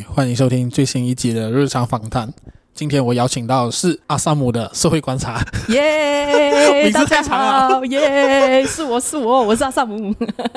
[0.00, 2.32] 欢迎收听最新一集的日常访谈。
[2.72, 5.44] 今天我邀请到是阿萨姆的社会观察。
[5.68, 7.22] 耶，大家
[7.68, 10.14] 好，耶，是我是我，我是阿萨姆。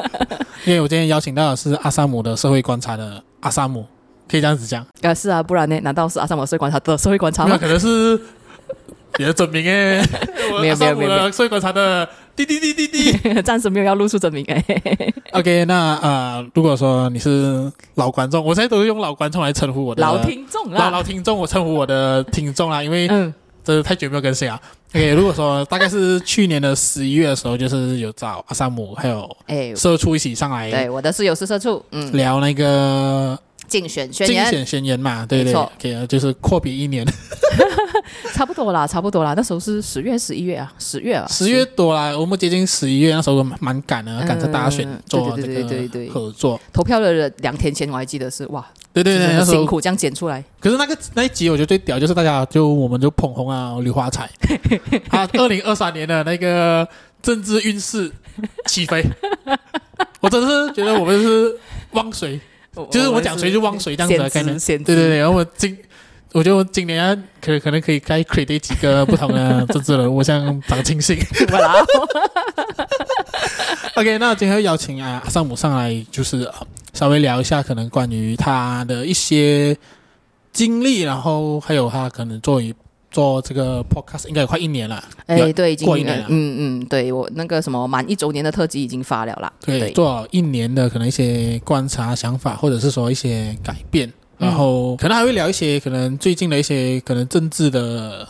[0.65, 3.85] 因为我今天邀请到的是阿萨姆的社会观察的阿萨姆，
[4.29, 4.85] 可以这样子讲。
[5.01, 5.79] 啊，是啊，不然呢？
[5.81, 7.49] 难道是阿萨姆社会观察的社会观察吗？
[7.51, 8.19] 那可能是
[9.17, 10.01] 别的真名哎，
[10.61, 12.07] 没有没有没有，社会观察的。
[12.35, 14.63] 滴滴滴滴滴， 暂时没有要露出真名哎。
[15.31, 24.59] OK，那呃，如果说你是老观众，我现在都是用老观众来称呼我的老听众啦，老老听众，我称呼我的听众啦，因为嗯，这是太久没有更新啊。
[24.93, 33.39] OK，如果说大概是去年的十一月的时候，就是有找阿萨姆还有哎社畜一起上来，对，我的室友是社畜，嗯，聊那个。
[33.67, 37.05] 竞选宣言，竞选宣言嘛，对对，对，给了就是阔别一年，
[38.33, 39.33] 差不多啦，差不多啦。
[39.35, 42.17] 那时候是十月、十一月啊，十月啊，十月多啦。
[42.17, 46.59] 我们接近十一月那时候蛮赶的，赶着大选做这个合作。
[46.71, 50.43] 投票的人两天前我还记得是哇，对对对，辛苦这样剪出来。
[50.59, 54.29] 可是那个那一集我觉得最屌，就是大家就我们就捧红啊刘华彩
[55.09, 56.87] 啊， 二零二三年的那个
[57.21, 58.11] 政治运势
[58.65, 59.03] 起飞，
[60.21, 61.55] 我真的是觉得我们是
[61.91, 62.39] 汪水。
[62.91, 65.17] 就是我讲谁就旺谁这样子的概念，对对对。
[65.19, 65.77] 然后我今，
[66.33, 71.17] 我觉得我今年可可能可以该 credit 几个不同的政治人物，像张庆信。
[73.95, 76.51] OK，那今天邀请啊阿萨姆上来，就是
[76.93, 79.77] 稍微聊一下，可能关于他的一些
[80.51, 82.75] 经历，然后还有他可能作为。
[83.15, 89.91] 做这个 podcast 应该有快一年了，哎，对，已经过一年了，嗯嗯，对我那个什么满一周年的特辑已经发了啦，对，对。
[89.91, 98.27] 做一年的可能一些观察、想法，或者是说一些改变，然后可能还会聊一些可能最近的一些可能政治的。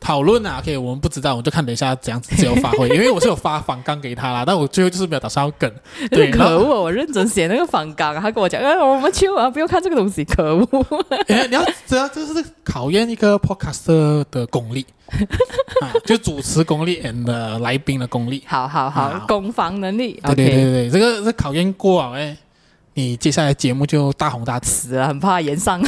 [0.00, 5.70] 讨论啊，OK，我们不知道，我就看等一下怎样子自由发挥，因为我是有发访纲给他啦，但我最后就是没有打算要梗。
[6.10, 10.86] 对，可恶，我认真写那个访纲，他跟我讲，哎，我们去啊，不用看这个东西，可恶。
[11.28, 14.86] 哎，你要知道，这是考验一个 podcaster 的功力
[15.82, 18.44] 啊，就主持功力 and 来宾的功力。
[18.46, 20.20] 好好好，攻防能力。
[20.26, 22.36] 对对对对，这个是考验过啊，哎，
[22.94, 25.82] 你接下来节目就大红大紫了，很怕延上。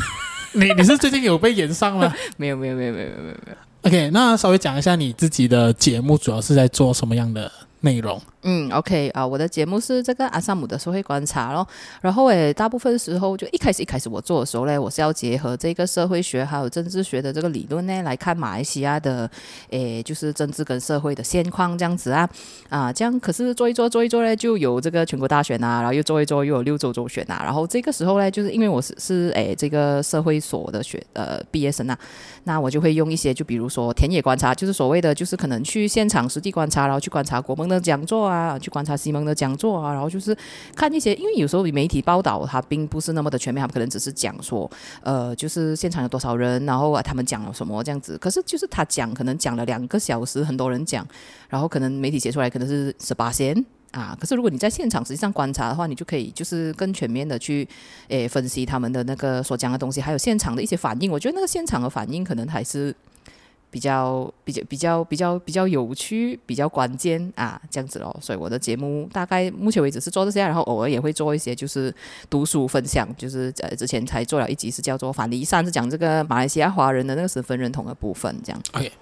[0.52, 2.12] 你你是最近有被延上吗？
[2.36, 3.56] 没有没有没有没有没有没有。
[3.82, 8.20] OK，那稍微讲一下你自己的节目主要是在做什么样的内容？
[8.42, 11.66] 嗯，OK 啊，我的节目是这个阿萨姆的社会观察咯。
[12.00, 19.30] 然后诶，大部分时候就一开始一开始我做的时候呢，我是要结合这个社会学还有政治学的这个理论呢，来看马来西亚的
[19.70, 22.28] 诶，就是政治跟社会的现况这样子啊
[22.68, 31.98] 啊，这样可是做一做做一做呢，就有这个全国大选啊，然后又做一做又有六州州选啊，然后这个时候呢，就是因为我是是诶这个社会所的学呃毕业生啊，
[32.44, 40.36] 那我就会用一些就比如说田野观察，就是所谓的就是可能去现场实地观察，然后去观察国盟的讲座啊，去观察西蒙的讲座啊，然后就是
[40.74, 44.68] 看一些，因为有时候媒体报道它并不是那么的全面，他们可能只是讲说，
[45.02, 48.18] 呃，就是现场有多少人，然后啊他们讲了什么这样子。
[48.18, 51.06] 可是就是他讲，可能讲了两个小时，很多人讲，
[51.48, 53.54] 然后可能媒体写出来可能是十八线
[53.92, 54.16] 啊。
[54.20, 57.66] 可是如果你在现场实际上观察的话，你就可以就是更全面的去
[58.08, 61.10] 诶分析他们的那个所讲的东西，还有现场的一些反应。
[61.10, 62.94] 我觉得那个现场的反应可能还是。
[63.70, 68.14] 比较比较比较比较比较有趣，比较关键啊，这样子咯。
[68.20, 71.94] 所以我的节目大概目前为止是做这些，然后偶尔也会做一些就是
[72.28, 78.60] 读书分享，就是呃之前才做了一集是叫做反离散，是讲这个马来西亚华人的那个身份认同的部分，这样。
[78.72, 78.92] OK，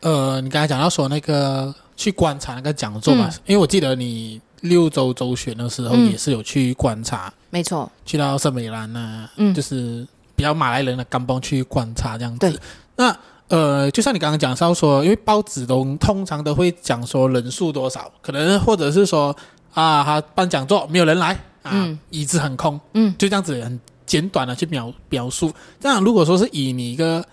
[0.00, 12.60] 呃，你刚才讲到说那个去观察那个讲座嘛，嗯、因为我记得你六周周选的时候也是有去观察，嗯、没错，去到圣美兰啊，嗯，就是比较马来人的甘邦去观察这样子，
[12.96, 13.16] 那。
[13.48, 19.34] 呃，就像你刚刚讲到说，因为报纸都通常都会讲说人数多少，可能或者是说
[19.72, 25.52] 啊，他办讲座没有人来啊，嗯、椅子很空，嗯，就这样子很简短的去描描述。
[25.78, 27.24] 这样如果说是以你一个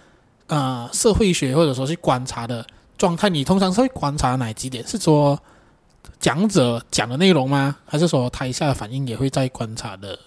[0.48, 2.66] 呃社会学或者说去观察的
[2.98, 4.88] 状态，你通常是会观察哪几点？
[4.88, 5.40] 是说
[6.20, 7.76] 讲者讲的内容吗？
[7.86, 10.18] 还是说台下的反应也会在观察的？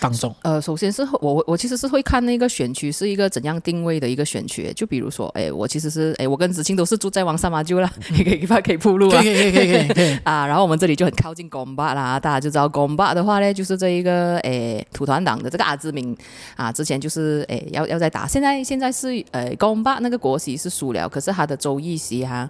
[0.00, 16.16] 当中，呃，首先是我我其实是会看那个选区是一个怎样定位的一个选区，就比如说，哎，我其实是哎，我跟子清都是住在王沙马厩啦，可以可以可以铺路啊，可以可以可以可以， 啊，然后我们这里就很靠近公巴啦，大家就知道公巴的话呢，就是这一个哎土团党的这个阿兹明
[16.56, 22.48] 啊，之前就是哎要要在打，现在现在是呃公巴那个国席是输了，可是他的州议席哈，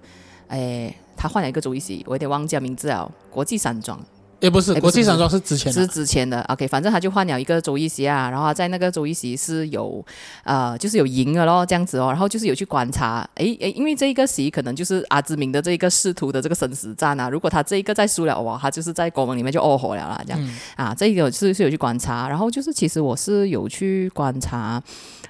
[0.48, 3.98] 哎他换了一个州议席，我有点忘记名字了，国际山庄。
[4.40, 6.40] 也不是国际山庄是之前是之前的。
[6.42, 10.04] OK，反正他就换了一个周一席啊，然后他在那个周一席是有
[10.44, 24.82] 呃，就是有赢了咯，这样子哦，然后就是有去观察，诶诶，因为这一个席可能就是阿兹明的这一个仕途的这个生死战啊，如果他这一个再输了，哇，他就是在国盟里面就哦火了啦，这样、嗯、啊，这个是是有去观察，然后就是其实我是有去观察，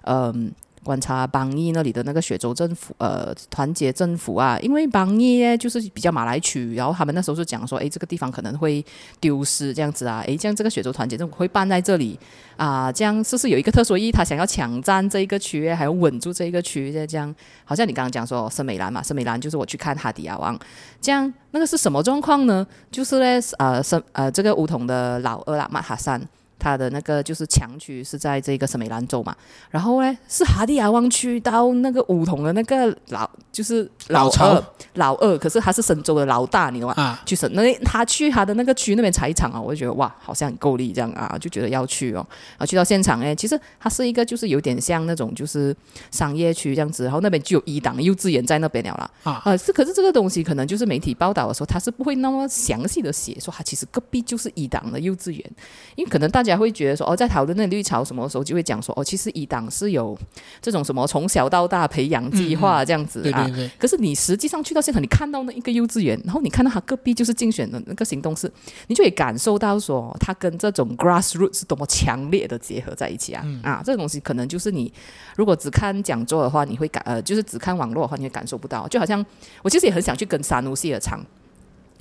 [0.03, 0.51] 嗯。
[0.85, 8.85] 观察邦义那里的那个雪州政府，呃，团结政府啊，因为邦义呢就是比较马来区，然后他们那时候是讲说，诶，这个地方可能会
[9.19, 12.17] 丢失这样子啊，诶，这样这个雪州团结政府会办在这里
[12.57, 14.13] 啊，这样是不是有一个特殊意义？
[14.13, 17.35] 他想要抢占这一个区域，还要稳住这一个区域，这样，
[17.65, 20.59] 好像你刚刚讲说森美兰嘛，森美兰就是我去看哈迪亚王，
[21.01, 22.67] 这样那个是什么状况呢？
[22.91, 26.21] 就是呢，呃，森呃这个梧桐的老二啦，马哈山。
[26.59, 29.37] 他的那个就是强区是在这个圣美兰州嘛，
[29.71, 34.65] 然后呢是哈迪亚湾区到那个巫统的那个老就是老二
[34.95, 36.95] 老，二，可是他是神州的老大，你懂吗？
[36.97, 42.27] 啊，去森那他去他的那个区那边踩场啊，我就觉得哇，好像很够力这样啊，就觉得要去哦，
[42.59, 45.75] 啊，去到现场哎，其实它是一个就是有点像那种就是
[46.11, 49.11] 商业区这样子，然后那边就有一档幼稚园在那边了啦。
[49.25, 55.51] 啊，呃是，可是这个东西可能就是媒体报道的时候，他是不会那么详细的写说他其实隔壁就是一档的幼稚园，
[55.97, 56.55] 因为可能大家。
[56.55, 60.17] 会觉得说哦，在讨论那绿潮什么时候就会讲说哦，其实一党是有
[60.63, 63.51] 这种什么从小到大培养计划这样子啊。
[63.77, 68.51] 可是你实际上去到现场，你看到那一个幼稚园，然后你看到他隔壁就是竞选的那个行动是，
[68.87, 73.83] 你就会感受到说他跟这种 grassroots 是多么强烈的结合在一起啊、嗯、啊！
[73.85, 74.93] 这个东西可能就是你
[75.37, 78.87] 如果只看讲座的话，你会感呃，就是只看网络的话，你会感受不到。
[78.87, 79.25] 就好像
[79.63, 81.21] 我其实也很想去跟沙努西尔场。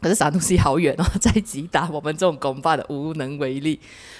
[0.04, 3.80] 可是啥东西好远哦，在吉打我们这种公办的无能为力，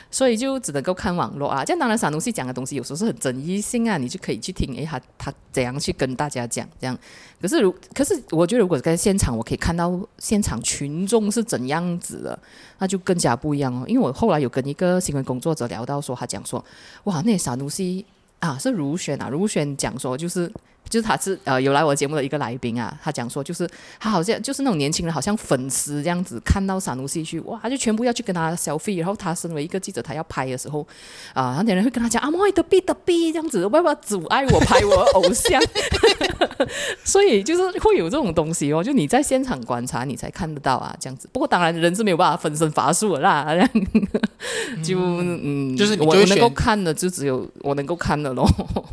[0.10, 1.64] 所以就只能够看网络啊。
[1.66, 6.98] 这样当然，啥东西讲的东西有时候是很争议性啊，你就可以去听，诶，他他怎样去跟大家讲这样。
[7.42, 12.40] 可是如可是我觉得，如果在现场，我可以看到现场群众是怎样子的，
[12.80, 13.84] 那就更加不一样哦。
[13.86, 16.64] 因为我后来有跟一个新闻工作者聊到说，他讲说，
[17.04, 18.06] 哇，那啥东西
[18.40, 20.50] 啊，是如选啊，如选讲说就是。
[20.90, 23.68] 就是他是呃有来我节目的一个来宾啊，他讲说就是
[24.00, 29.00] 他好像就是那种年轻人，好像粉丝这样子，看到沙努西去哇，他就全部要去跟他 selfie。
[29.00, 30.86] 然后他身为一个记者，他要拍的时候
[31.34, 35.60] 啊，那点人会跟他讲啊，莫得比得比这样子，要不要阻碍我拍我偶像？
[37.04, 41.28] 所以就是会有这种东西哦，就你在现场观察，你才看得到啊，这样子。
[41.34, 43.70] 不过当然人是没有办法分身乏术的啦，这 样
[44.84, 48.48] 就嗯，就是我能够看的就只有我能够看的咯。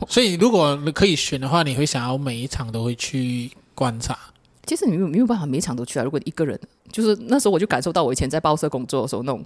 [0.08, 1.89] 所以如果可以选的话，你会。
[1.90, 4.16] 想要每一场都会去观察，
[4.64, 6.04] 其实你没有没有办法每一场都去啊。
[6.04, 6.56] 如果一个人，
[6.92, 9.44] 就是那时候我就感受到我以前在报社工作的时候那种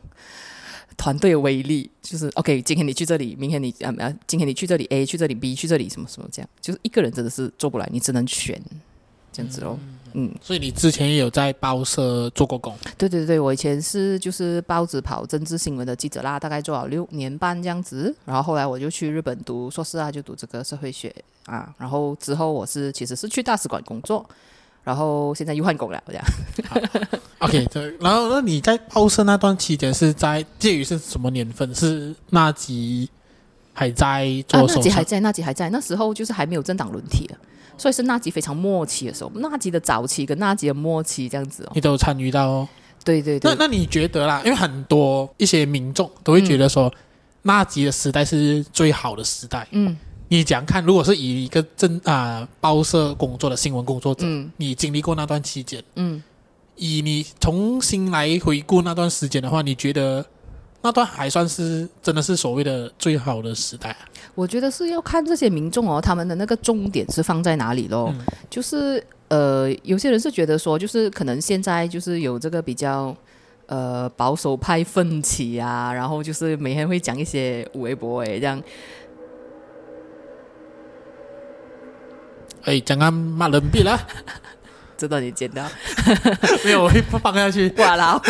[0.98, 8.60] 团队的威力，就是 OK，今天你去这里，明天你啊啊，今天你去这里 A，去这里 B，去这里什么什么这样，就是一个人真的是做不来，你只能选
[9.34, 9.76] 这样子喽。
[9.82, 12.72] 嗯嗯，所以你之前也有在报社做过工？
[12.96, 18.14] 对对对，我以前是就是报纸跑政治新闻的记者啦，大概做了六年半这样子。
[18.24, 21.12] 然后后来我就去日本读硕士啊，就读这个社会学
[21.46, 21.74] 啊。
[21.76, 24.24] 然后之后我是其实是去大使馆工作，
[24.84, 26.24] 然后现在又换工了这样。
[27.40, 27.92] OK，对。
[27.98, 31.74] 然后那你在报社那段期间是在介于是什么年份？
[31.74, 33.10] 是那集
[33.72, 34.60] 还在做？
[34.60, 35.70] 啊，纳吉还在，那集还在。
[35.70, 37.38] 那时候就是还没有政党轮替了。
[37.76, 42.68] 所以是纳吉非常末期的时候，纳吉的早期跟纳吉的末期这样子哦，你都有参与到哦。
[43.04, 44.40] 对对对，那那你觉得啦？
[44.44, 46.92] 因为很多一些民众都会觉得说，
[47.42, 49.66] 纳吉的时代是最好的时代。
[49.72, 49.96] 嗯，
[50.28, 56.22] 你讲讲看，如果是以一个政啊报社工作的新闻工作者，嗯，你经历过那段期间，嗯，
[56.76, 60.24] 以你重新来回顾那段时间的话，你觉得？
[60.84, 63.96] 那段还算是真的是所谓的最好的时代。
[64.34, 68.12] 我觉得是要看这些民众哦，他们的那个重点是放在哪里咯。
[68.12, 73.16] 嗯、就是呃，有些人是觉得说，就是可能现在就是有这个比较
[73.64, 78.62] 呃保守派奋起啊，然后就是每天会讲一些微博诶这样。
[82.64, 83.98] 哎，讲啊骂人币了。
[84.96, 85.64] 知道你剪掉，
[86.64, 87.68] 没有，我会放下去。
[87.76, 88.20] 挂了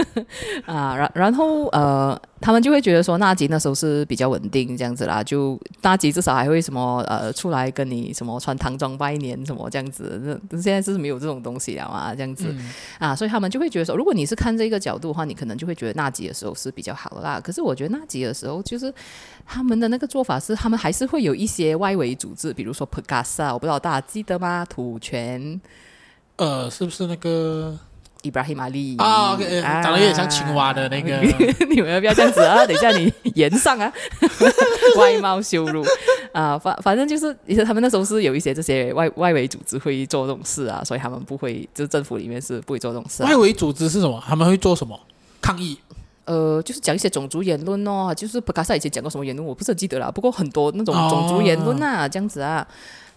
[0.66, 17.40] 啊，然然后呃，他们就会觉得说，纳吉那时候是比较稳定这样子啦，就纳吉至少还会什么呃出来跟你什么穿唐装拜年什么这样子，那现在是没有这种东西了嘛，这样子、嗯、啊，所以他们就会觉得说，如果你是看这个角度的话，你可能就会觉得纳吉的时候是比较好的啦。
[17.42, 18.92] 可是我觉得纳吉的时候，就是
[19.46, 24.64] 他们的那个做法是，他们还是会有一些外围组织，比如说 Perkasa，我不知道大家记得吗？
[24.68, 25.60] 土权。
[26.40, 27.76] 呃，是不是那个
[28.22, 29.36] 伊布拉希马利啊
[29.82, 31.18] 长得有点像青蛙的那个。
[31.68, 32.66] 你们要不要这样子啊？
[32.66, 33.92] 等一下你言上啊，
[34.96, 35.84] 外貌羞辱
[36.32, 36.58] 啊！
[36.58, 43.28] 反反正就是，其实他们那时候是有一些这些外外围组织会做这种事啊，所以他们不会，就是政府里面是不会做这种事啊。
[43.28, 44.22] 外围组织是什么？
[44.26, 44.98] 他们会做什么？
[45.42, 45.78] 抗议？
[46.24, 50.10] 呃，就是讲一些种族言论哦，就是普卡萨以前讲过什么言论，我不是很记得了。
[50.10, 52.66] 不过很多那种种族言论啊，哦、这样子啊。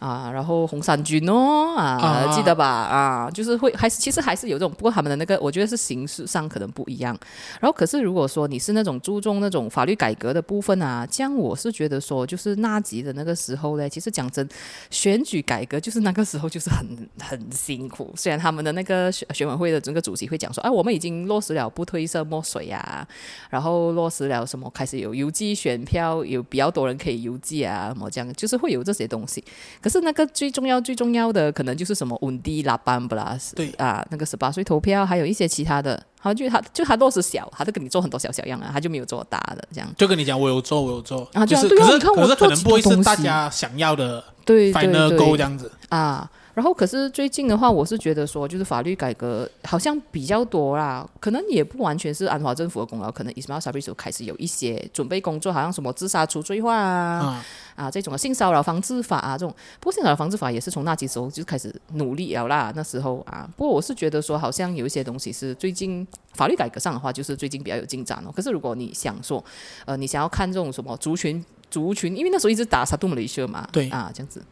[0.03, 2.65] 啊，然后红衫军哦，啊，啊记得吧？
[2.67, 7.17] 啊，就是会还是其实还是有这种，不过他们的那个，我觉得是形式上可能不一样。
[7.61, 14.45] 然后，可是如果说你是那种注重那种法律改革的部分啊，这样我是觉得说，就是纳吉的那个时候呢，其实讲真，
[14.89, 16.85] 选举改革就是那个时候就是很
[17.23, 18.13] 很辛苦。
[18.17, 23.07] 虽然他们的那个选选委会的整个主席会讲说，哎，我们已经落实了不褪色墨水啊，
[23.49, 29.41] 然后落实了什么，开始有邮寄选票，有比较多人可以邮寄啊，什么这样，就是会有这些东西。
[29.81, 33.69] 可是那个最重要、最重要的可能就是什么温蒂拉班布拉斯，对。
[33.77, 39.89] 啊，那个十八岁投票，还有一些其他的，好就他就他落实小，他就跟你做很多小小样啊，他就没有做大的这样。
[39.97, 41.27] 就跟你讲，我有做，我有做。
[41.33, 45.71] 啊，就是对啊，可是你看我可是可能不会是大家想要的，对 final goal 这样子。
[45.89, 46.29] 啊。
[46.55, 57.43] 然后，可是最近的话，我是觉得说，就是法律改革好像比较多啦，可能也不完全是安华政府的功劳，可能伊斯迈尔·萨布里所开始有一些准备工作，好像什么自杀除罪化啊、嗯、
[57.75, 59.55] 啊这种性骚扰防治法啊这种。
[59.79, 63.49] 不过性骚扰防治法也是从那几时候就开始努力了啦，那时候啊。
[63.55, 68.31] 不过我是觉得说，好像有一些东西是最近法律改革上的话，就是最近比较有进展哦。
[68.35, 69.43] 可是如果你想说，
[69.85, 74.43] 呃，你想要看这种什么族群族群，因为那时候一直打沙杜姆雷舍嘛，对啊，这样子。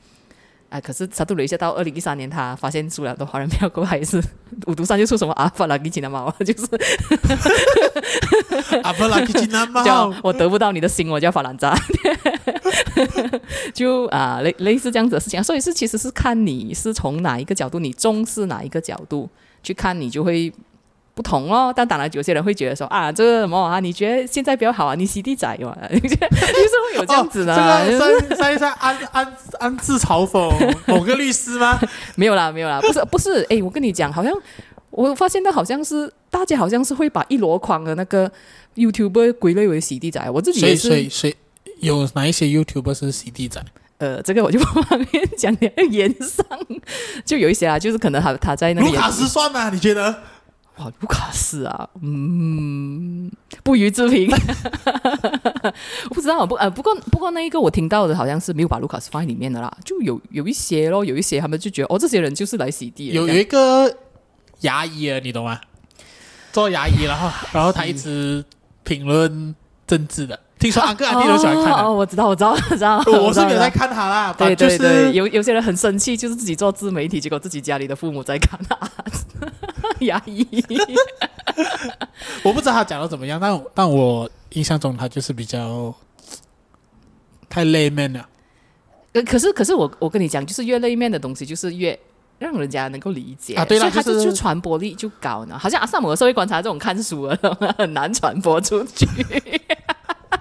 [0.71, 4.23] 哎，可是沙杜雷谢到二零一三年，他发现输了的华人票过还是
[4.67, 6.65] 五毒山就出什么阿法拉吉吉纳猫， 就是
[8.81, 11.77] 阿法拉吉吉纳猫，叫我得不到你的心，我叫法兰扎，
[13.73, 19.29] 就啊类类似这样子的事情，所以是其实是看你是从哪一个角度，你重视哪一个角度
[19.61, 20.53] 去看，你就会。
[21.13, 23.79] 不同哦，但当然有些人会觉得说啊，这个什么啊？
[23.79, 24.95] 你觉得现在比较好啊？
[24.95, 27.55] 你洗地仔嘛， 就是会有这样子的。
[27.55, 31.79] 哦、这个在在暗暗暗自嘲讽某个律师吗？
[32.15, 33.45] 没有啦，没有啦，不是不是。
[33.49, 34.33] 哎，我跟你讲，好像
[34.89, 38.31] 我发现到好像是大家好像是会把一箩筐的那个
[38.75, 40.29] YouTuber 归类为洗地仔。
[40.29, 40.87] 我自己也是。
[40.87, 41.37] 谁谁谁
[41.81, 43.61] 有哪一些 YouTuber 是洗地仔？
[43.97, 46.45] 呃，这个我就不方便讲，你要言上
[47.23, 48.87] 就有一些啊，就是可能他他在那个。
[48.87, 49.69] 卢卡斯算吗？
[49.69, 50.15] 你觉得？
[50.77, 53.31] 哇，卢卡斯啊，嗯，
[53.63, 54.29] 不予置评。
[56.09, 63.07] 我不知道，不呃，不过不过那一个我听到的好像是没有把卢卡斯放在里面的啦，就有有一些咯，有一些他们就觉得哦，这些人就是来洗地。
[63.07, 63.95] 有有一个
[64.61, 65.59] 牙医啊，你懂吗？
[66.51, 68.43] 做牙医，然后然后他一直
[68.83, 71.83] 评论政治的，听说阿哥阿弟都喜欢看的。
[71.83, 74.33] 哦，我知道，我知道， 我知道，我是没有在看他啦。
[74.37, 78.77] 对对对，就是、有有些人很生气，就是自己做自媒体，结果自己家里的父母在看他。
[80.05, 80.47] 压抑，
[82.43, 85.93] 我不知道他讲的怎么样，但但我印象中他就是比较
[87.49, 88.27] 太 layman 了。
[89.13, 91.97] 呃，可是可是我我跟你讲，就是越 layman 的东西，就是越
[92.39, 93.65] 让人家能够理解啊。
[93.65, 95.57] 对了，他就就传播力就高呢。
[95.57, 99.07] 好像阿萨姆的社会观察这种看书的很难传播出去。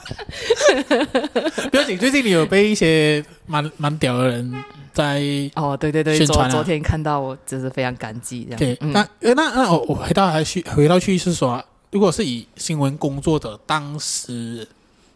[1.70, 4.64] 不要紧，最近你有被一些蛮蛮屌的人。
[4.92, 5.22] 在
[5.54, 8.58] 哦，对对对，昨昨天看到我真是非常感激这样。
[8.58, 14.66] 对，嗯、那那那我我回到还去回到去是说，如果是以新闻工作者当时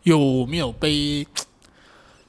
[0.04, 1.26] 有没有被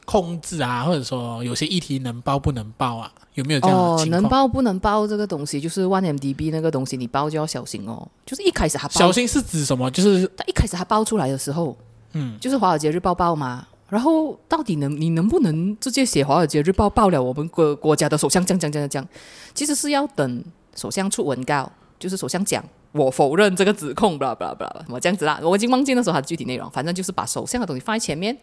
[0.05, 3.11] 控制啊，或者说有些议题能报不能报啊？
[3.35, 4.19] 有没有这样的情况？
[4.19, 8.07] 哦，能报不能报这个东西，就是万 M D B 那个东西，你报就要小心哦。
[8.25, 9.89] 就是一开始他报小心是指什么？
[9.91, 11.77] 就是他一开始他报出来的时候，
[12.17, 13.67] 嗯，就是《华尔街日报》报嘛。
[13.87, 19.07] 然后到底能你能不能直接写《华尔街日报》报了我们国国家的首相讲讲讲讲讲？
[19.53, 20.43] 其实是要等
[20.75, 25.39] 首相出文告，就是首相讲我否认这个指控，巴拉巴拉巴拉什么这样子啦。
[25.43, 28.35] 我已经忘记那时候它的具体内容，反正就是把首相的东西放在前面，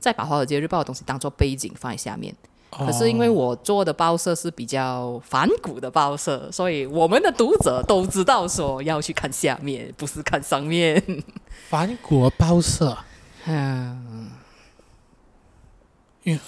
[0.00, 2.34] 再把《华尔街日报》的东西当做背景放在下面。
[2.70, 11.02] 可是因为我做的报社是比较反骨的报社，所以我们的读者都知道说要去看下面，不是看上面。
[11.68, 12.98] 反骨报社，
[13.48, 14.30] 嗯。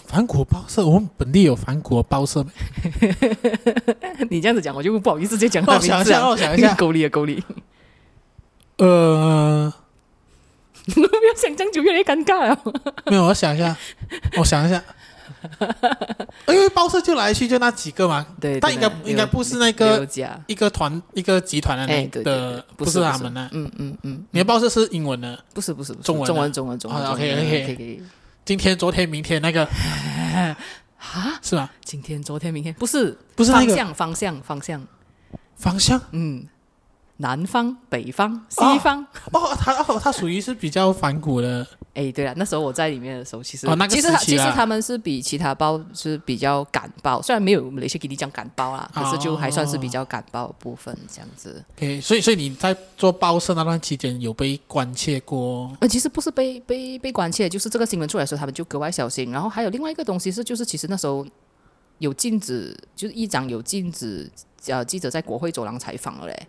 [0.06, 2.52] 反骨报社，我们本地有反骨报社没？
[4.28, 5.64] 你这样子讲，我就不好意思直接讲。
[5.64, 7.42] 我想一下，我想一下，够力啊，够力。
[8.76, 9.72] 呃，
[10.84, 12.58] 不要想这样就越来越尴尬了。
[13.06, 13.74] 没有，我想一下，
[14.36, 14.82] 我想一下。
[16.48, 20.06] 因为报社就来去就那几个嘛，对，但应该应该不是那个
[20.46, 23.48] 一个团一个集团的那的，不是他们呢。
[23.52, 25.42] 嗯嗯嗯，你的报社是英文的？
[25.54, 27.06] 不是不是，中文中文中文中文。
[27.06, 28.02] OK OK。
[28.44, 29.64] 今天、昨天、明天那个
[30.98, 31.70] 啊，是吧？
[31.84, 34.86] 今天、昨天、明天不是不是方向方向方向
[35.56, 36.46] 方向，嗯，
[37.18, 51.62] 南方、北方、西方哦，它哦，它属于是比较反骨的哎，对了，那时候我在里面的时候，其实、哦那个、其实其实他们是比其他报是比较敢报，虽然没有我们雷些给你讲敢报啦，可是就还算是比较敢报的部分这样子。
[51.76, 55.76] OK，所以所以你在做报社那段期间有被关切过？
[55.80, 59.32] 呃，其实不是被被被关切，就是这个新闻出来的时候，他们就格外小心。
[59.32, 61.26] 然后还有另外一个东西是，就是其实那时候
[61.98, 64.30] 有禁止，就是议长有禁止
[64.68, 66.46] 呃记者在国会走廊采访了嘞。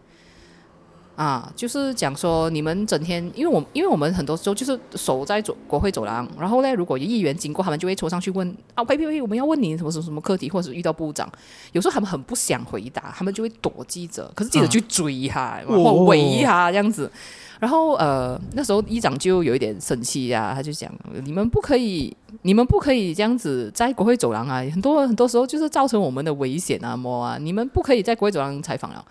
[1.16, 11.30] 啊，就是讲说你们整天，因为我因为我们很多时候就是守在走国会走廊，然后呢，如果有议员经过，他们就会冲上去问啊，呸呸呸，我们要问你什么什么什么课题，或者是遇到部长，
[11.74, 17.12] 有时候他们很不想回答，他们就会躲记者，可是记者去追一下，然后围他这样子，
[17.60, 20.92] 然后呃，那时候议长就有一点生气呀，他就讲
[21.24, 29.06] 你们不可以，你们不可以这样子在国会走廊啊，很多很多时候就是造成我们的危险啊，么啊，你们不可以在国会走廊采访了。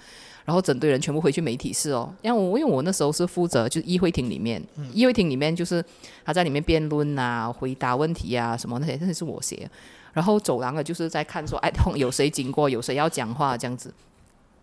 [0.50, 5.80] 然后整队人全部回去媒体室哦，因为我因为我那时候是负责就是议会厅里面，嗯、议会厅里面就是
[6.25, 9.71] 他在里面辩论啊、回答问题啊什么那些，那些是我写。
[10.12, 13.95] 然后走廊的就是在看说，哎，有谁经过，有谁要讲话这样子。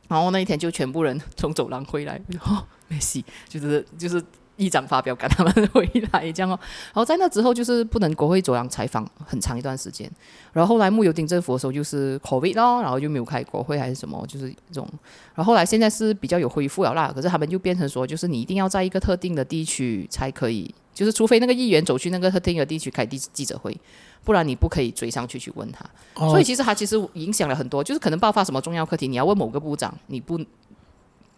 [0.10, 4.22] 然后那一天就全部人从走廊回来，哦， 没戏，就是就是。
[4.58, 6.60] 议长发表，赶他们回来这样哦。
[6.88, 10.12] 然后在那之后，就是不能国会走廊采访很长一段时间。
[10.52, 14.88] 然后后来木有丁政府的时候，就是 COVID 咯，然后就没有开国会还是什么，就是这种。
[15.36, 23.78] 然后后来现在是比较有恢复了啦，可是他们就变成说，就是你一定要在一个特定的地区才可以，就是除非那个议员走去那个特定的地区开记记者会，
[24.24, 25.86] 不然你不可以追上去去问他。
[26.16, 30.40] 哦、所以其实他其实影响了很多，就是可能爆发什么重要课题，你要问某个部长，你不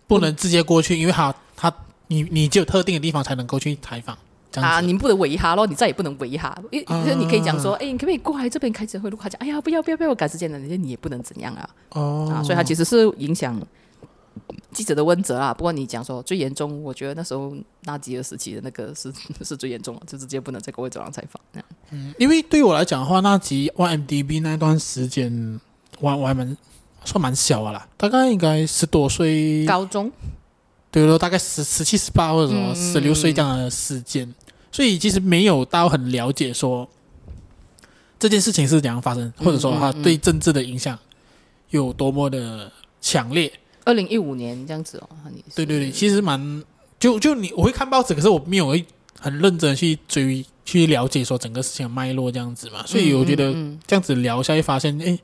[0.08, 1.74] 不能直接过去，因为他他。
[2.10, 4.18] 你你只有特定的地方才能够去采访，
[4.56, 9.10] 啊，你不能围他咯，你再也不能围他，因为你可以讲说，哎、啊欸，你可不可以过来这边开记者会？
[9.10, 11.70] 如果他讲，哎呀，不要不要不要，我赶时间了，那你也不能怎样啊。
[11.92, 13.62] 哦，啊，所以他其实是影响
[14.72, 15.54] 记者的问责啊。
[15.54, 19.14] 不过你讲说最严重，我觉得那时候纳吉尔时期的那个是
[19.44, 21.64] 是最严重的，就直接不能在国会走廊采访。
[21.92, 25.60] 嗯，因为对我来讲的话，纳吉 YMDB 那段时间，
[26.00, 26.58] 我我还蛮
[27.06, 30.12] 算蛮小的啦，大概应该十多岁，高中。
[30.92, 34.36] 对咯，大概十十七、十八或者什么十六岁这样的时间，嗯、
[34.72, 36.90] 所以其实没有到很了解说
[38.18, 40.98] 这件事情是怎样发生，或者说它对政治的影响
[41.70, 43.54] 有多么的强烈。
[43.86, 45.10] 二零一五年这样子哦，
[45.54, 46.64] 对对对，其实蛮
[47.00, 48.76] 就就你我会看报纸，可是我没有
[49.20, 53.54] 很认真去追去了解说整个事情的脉络这样子嘛，所以我觉得
[53.86, 55.20] 这样子聊下会发现，哎，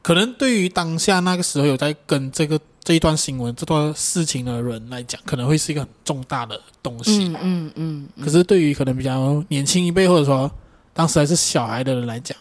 [0.00, 2.58] 可能对于当下那个时候有在跟这个。
[2.86, 7.24] 这一段新闻、这段事情的人来讲，可能会是一个很重大的东西。
[7.26, 8.08] 嗯嗯嗯。
[8.22, 10.48] 可是对于可能比较年轻一辈，或者说
[10.94, 12.38] 当时还是小孩的人来讲，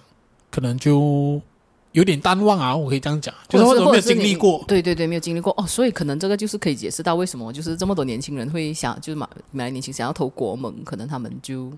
[0.52, 1.42] 可能就
[1.94, 2.76] 有点淡忘啊。
[2.76, 4.64] 我可以这样讲，就是或者没有经历过。
[4.68, 11.74] 对对对，没有经历过哦，所以可能这个就是可以解释到为什么就是这么多年轻人会想，就是马马来年轻想要投国盟，可能他们就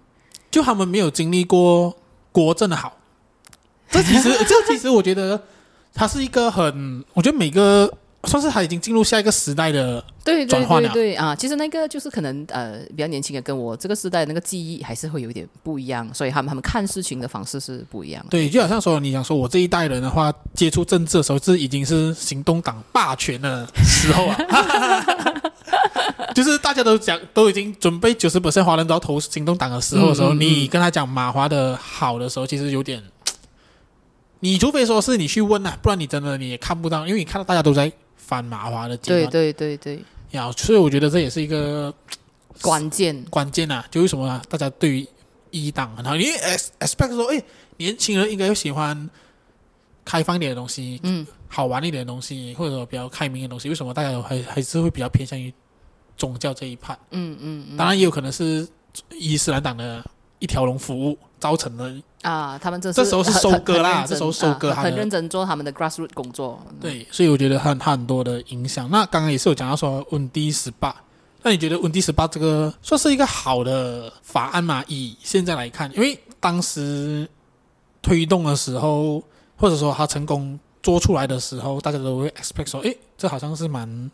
[0.52, 1.96] 就他们没有经历过
[2.34, 2.98] 国政的好。
[3.90, 5.42] 这其实这其实我觉得
[5.94, 7.90] 它是一个很，我觉得每个。
[8.24, 11.36] 算是他已经进入下一个时代的对对对对啊！
[11.36, 18.26] 其实那个就是可能呃比较年轻的，跟我这个时代的那个记忆还是会有一点不一样，所以他们他们看事情的方式是不一样。
[18.30, 24.36] 对，就好像说你想说我这一代人的话，接触政治的时候，是已经是行动党霸权的时候啊，
[26.36, 33.02] 就是大家都讲都已经准备九十%华人都要投行动党的时候的时候，嗯嗯嗯，你跟他讲马华的好的时候，其实有点，
[34.42, 37.90] 你除非说是你去问啊，不然你真的你也看不到，因为你看到大家都在。
[38.28, 41.94] 反麻花的阶段，对对对对，呀，所以我觉得这也是一个
[42.62, 43.86] 关键关键啊！
[43.90, 44.44] 就为什么啊？
[44.50, 45.08] 大家对于
[45.50, 46.38] 一党很好，因为
[46.80, 47.42] expect 说，哎，
[47.78, 49.10] 年轻人应该喜欢
[50.04, 53.70] 开放一点的东西，嗯，好玩一点的东西，或者说比较开明的东西。
[53.70, 55.54] 为什么大家都还还是会比较偏向于
[56.18, 56.94] 宗教这一派？
[57.12, 58.68] 嗯嗯，嗯，当然也有可能是
[59.12, 60.04] 伊斯兰党的
[60.40, 61.94] 一条龙服务造成了。
[62.24, 66.60] 啊，他们这这时候是收割啦，这时候收割，他很认真做他们的 grassroot 工作。
[66.82, 68.90] 对，所以我觉得很很多的影响。
[68.90, 70.94] 那刚刚也是有讲到说温迪十八，
[71.44, 74.84] 那你觉得温迪十八这个算是一个好的法案吗？
[74.88, 77.30] 以现在来看，因为当时
[78.02, 79.24] 推动的时候，
[79.56, 84.12] 或者说他成功做出来的时候，大家都会 expect 说，诶，这好像是蛮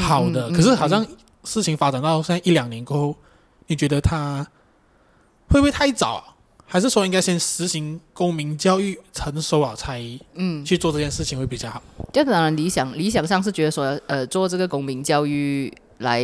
[0.00, 0.48] 好的。
[0.48, 1.06] 嗯嗯嗯、可是好像
[1.44, 3.16] 事情发展到现在一两年过后，
[3.66, 4.46] 你觉得他
[5.50, 6.24] 会不会太早啊？
[6.64, 10.00] 还是说应该先实行公民教育成熟了才
[10.34, 11.82] 嗯去做这件事情会比较好。
[12.12, 16.22] 这、嗯、当然理想理想上是觉得说呃做这个公民教育来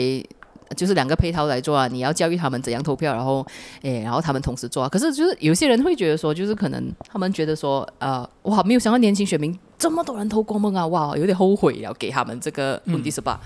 [0.76, 3.44] 就是两个配套来做啊，你要教育他们怎样投票，然后
[3.82, 4.88] 诶然后他们同时做啊。
[4.88, 13.40] 可是就是有些人会觉得说就是可能他们觉得说呃哇没有想到年轻选民这么多人投国盟啊哇有点后悔要给他们这个问题是吧？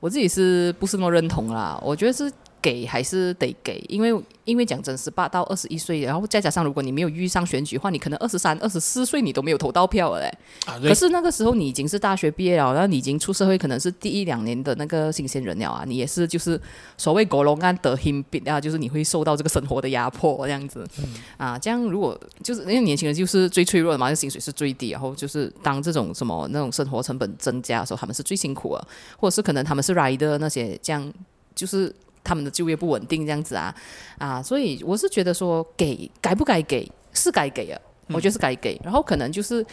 [0.00, 1.78] 我自己是不是那么认同啦？
[1.84, 2.32] 我觉得是。
[2.60, 10.38] 给还是得给，因为因为讲真，十八到二十一岁，然后再加上如果你没有遇上选举的话，你可能二十三、二十四岁你都没有投到票了嘞。
[10.66, 16.60] 啊，可是那个时候你已经是大学毕业了，然后你已经出社会，可能是第一两年的那个新鲜人了啊，你也是就是
[16.96, 20.86] 所谓狗龙安得 him 啊，就是你会受到这个生活的压迫这样子。
[20.98, 21.04] 嗯、
[21.36, 31.12] 啊，这样如果就是因为年轻人就是最脆弱的嘛，薪水是最低，然后就是当这种什么那种生活成本增加的时候，他们是最辛苦的，或者是可能他们是 rider 那些这样
[31.54, 31.94] 就是。
[32.22, 33.74] 他们的就业不稳定，这样子啊
[34.18, 38.80] 啊，所以我是觉得说，给该不该给是该给啊，我觉得是该给。
[38.84, 39.64] 然后可能就是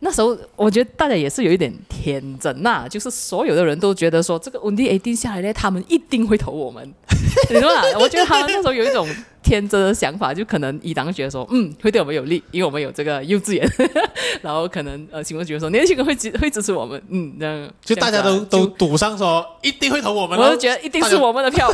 [0.00, 6.92] 那时候，我觉得大家也是有一点天真呐、啊，就是所有的人都觉得说，这个稳定 A 定下来呢，他们一定会投我们，
[7.50, 7.82] 你说啊？
[7.98, 9.08] 我觉得他们那时候有一种。
[9.44, 13.70] 天真的想法，就可能一当觉得说，嗯，会对我们有利，因为我们有这个幼稚园，
[14.42, 21.70] 然后可能呃，新闻觉得说年轻人会支会支持我们，嗯，这样就大家都都赌上说一定会投我们，我就觉得一定是我们的票，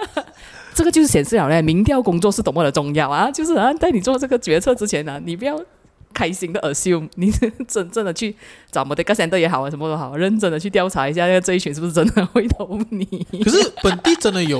[0.74, 3.30] 这个就是显示了嘞，民调工作是多么的重要啊！
[3.30, 5.60] 就是啊，在你做这个决策之前呢、啊，你不要
[6.12, 7.30] 开心的 assume，你
[7.68, 8.34] 真正的去
[8.72, 13.06] 找某个 center 也好啊，什么都好，认真的去调查一下，这一群是不是真的会投你？
[13.44, 14.58] 可是本地真的有。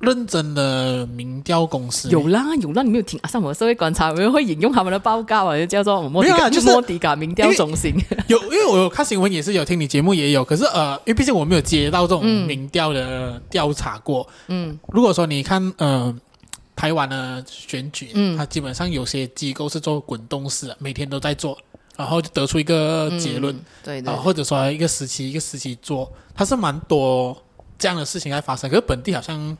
[0.00, 3.28] 认真的民调公司有啦有啦，你没有听啊？
[3.28, 7.94] 上我们社会观察，有人会引用他们的报告啊，就叫做莫迪卡，就是莫迪卡民调中心。
[8.28, 10.44] 有，因为我有看新闻，也是有听你节目，也有。
[10.44, 14.28] 可是呃，因为毕竟我没有接到这种民调的调查过。
[14.48, 16.14] 嗯，如果说你看呃
[16.76, 21.56] 台湾的选举，嗯，它基本上有些机构是做滚动式的，每天都在做，
[21.96, 27.36] 然后就得出一个结论，嗯、对的、呃，或者说一个时期一个时期做，它是蛮多
[27.78, 28.68] 这样的事情在发生。
[28.68, 29.56] 可是本地好像。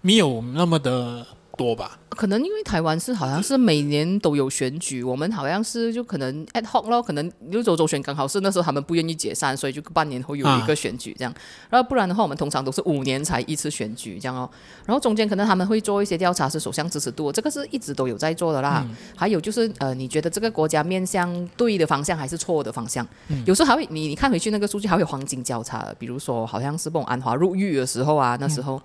[0.00, 1.98] 没有那么的多吧？
[2.10, 11.32] 可能因为台湾是好像是每年都有选举，我们好像是就可能 ad hoc 咯，可能六州州选刚好是那时候他们不愿意解散，所以就半年后有一个选举这样。
[11.32, 11.38] 啊、
[11.70, 14.50] 然后不然的话，我们通常都是五年才一次选举这样哦。
[14.84, 18.84] 然后中间可能他们会做一些调查，是首相支持度，这个是一直都有在做的啦。
[18.88, 23.06] 嗯、还有就是呃，你觉得这个国家面向对的方向还是错的方向？
[23.28, 28.74] 嗯、有时候还会你你看回去那个数据还会有黄金交叉，比如说好像是孟安华入狱的时候啊，那时候。
[28.74, 28.82] 嗯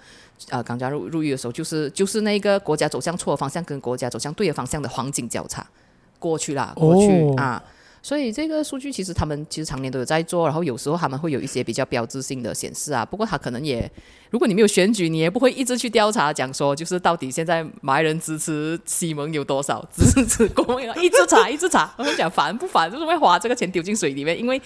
[0.50, 5.66] 啊，刚加入入狱的时候，就是就是那个国家走向错的方向跟国家走向对的方向的黄金交叉。
[6.20, 7.64] 过去了，过去、哦、啊，
[8.04, 13.06] 所以这个数据其实他们其实常年都有在做，然后有时候他们会有一些比较标志性的显示啊。
[13.06, 13.90] 不过他可能也，
[14.30, 22.92] 如果你没有选举，你也不会一直去调查，讲说就是到底现在马来人支持西蒙有多少，支持国民党，一直查一直查，我跟你讲烦不烦？
[22.92, 24.62] 就是会花这个钱丢进水里面，因为。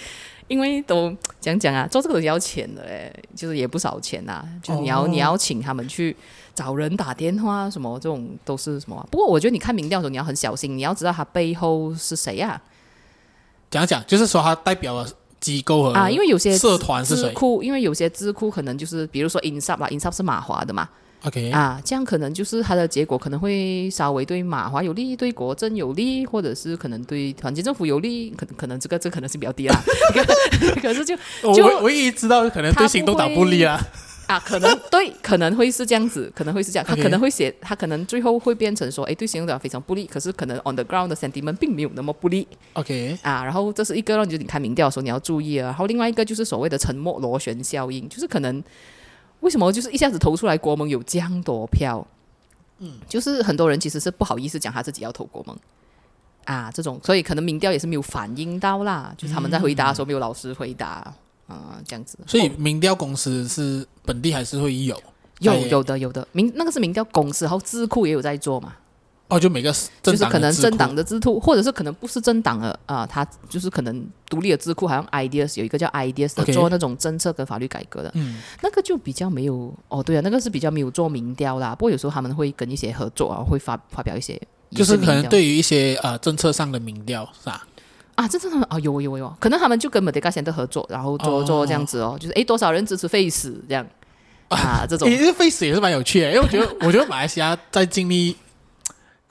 [0.49, 4.47] 因为都讲讲啊，做这个都要钱的嘞，就是也不少钱呐、啊。
[4.63, 6.15] 就你要、哦、你要请他们去
[6.55, 9.05] 找人打电话什么，这种都是什么、啊？
[9.11, 12.63] 不过我觉得你看民调的时候，你要很小心，你要知道他背后是谁呀、啊？
[13.69, 15.07] 讲讲，就是说它代表了
[15.39, 17.29] 机构和啊，因为有些社团是谁？
[17.29, 20.87] 智库，因为有些智库可能就是，比如说 Insaf 啦，Insaf 是马华的嘛。
[21.23, 29.81] OK 啊，这样可能就是它的结果可能会稍微对马华有利，对国政有利，或者是可能对团结政府有利，可能可能这个这个、可能是比较低啦。
[30.79, 31.15] 可是就
[31.55, 33.83] 就我唯一知道可能对行动党不利啊
[34.27, 42.47] 啊，可能 对可能会是这样子，可能会是这样，他可能会写，他可能最后会变成说，哎，对行动党非常不利，可是可能 on the ground 的 sentiment 并没有那么不利。
[42.73, 48.63] OK 啊，然后这是一个，你就是你看民调的时候你要注意啊，然后另外一个就是所谓的沉默螺旋效应，就是可能。
[49.41, 52.05] 为什么就是一下子投出来国盟有这样多票？
[52.79, 55.55] 嗯，就是很多人其实是不好意思讲他自己要投国盟
[56.45, 61.13] 啊，这种，所以可能民调也是没有反映到啦，就是他们在回答的时候没有老师回答
[61.47, 62.17] 啊、这样子。
[62.27, 65.01] 所以民调公司是本地还是会有？
[65.39, 68.73] 有有的有的民那个是民调公司，然后智库也有在做嘛。
[69.29, 81.75] 哦，就每个就是可能政党的智库，或者是可能不是政党的啊，他就是可能独立的智库，好像 Ideas 有一个叫 Ideas 的.做那种政策跟法律改革的，嗯，那个就比较没有哦，对啊，那个是比较没有做民调啦。
[81.75, 87.67] 不过有时候他们会跟一些合作啊，会发发表一些，就是可能对于一些呃政策上的民调是吧？
[88.17, 93.87] 啊，这真的啊有有有，可能他们就跟 Merdeka Center 合作，然后做做这样子哦，哦就是诶多少人支持 Face 这样。
[94.49, 98.35] 啊这种，其实废死也是蛮有趣的，因为我觉得 我觉得马来西亚在经历。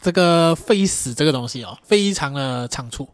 [0.02, 3.08] 这个废死这个东西哦，非常的仓促。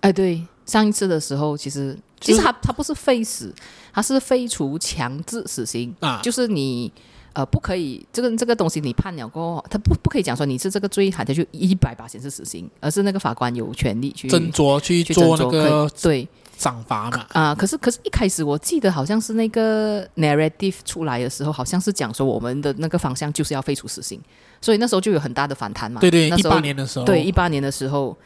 [0.00, 3.52] 哎，对，上一次的时候，其实其实他他不是废死，
[3.92, 6.92] 他是废除强制死刑啊，就是你
[7.36, 17.54] 呃不可以这个这个东西你判了过后，他不不可以讲说你是这个罪，他就一百八显示死刑，而是那个法官有权利去斟酌去做那个对赏罚嘛啊。
[17.54, 24.18] 可是可是一开始我记得好像是那个 narrative 出来的时候，好像是讲说我们的那个方向就是要废除死刑。
[24.62, 26.00] 所以那时候就有很大的反弹嘛。
[26.00, 27.04] 对对，一八年的时候。
[27.04, 28.16] 对，一八年的时候，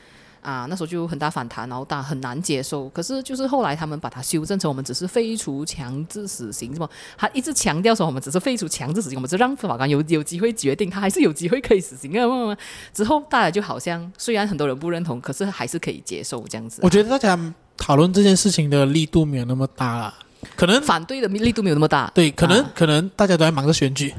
[0.42, 2.88] 啊，那时候就很大反弹，然后大很难接受。
[2.90, 6.88] 可是就是后来他们把它修正成我们只是废除强制死刑，什么？
[7.16, 12.56] 他一直强调说我们只是废除强制死刑，我们只让法官有有机会决定，他还是有机会可以死刑啊。
[12.92, 16.80] 之后大家就好像虽然很多人不认同，可是还是可以接受这样子。
[16.82, 17.38] 我觉得大家
[17.76, 20.14] 讨论这件事情的力度没有那么大了。
[20.56, 24.14] 可能反对的力度没有那么大，对，可能、啊、可能大家都在忙着选举，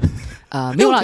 [0.52, 1.02] 呃，没有啦，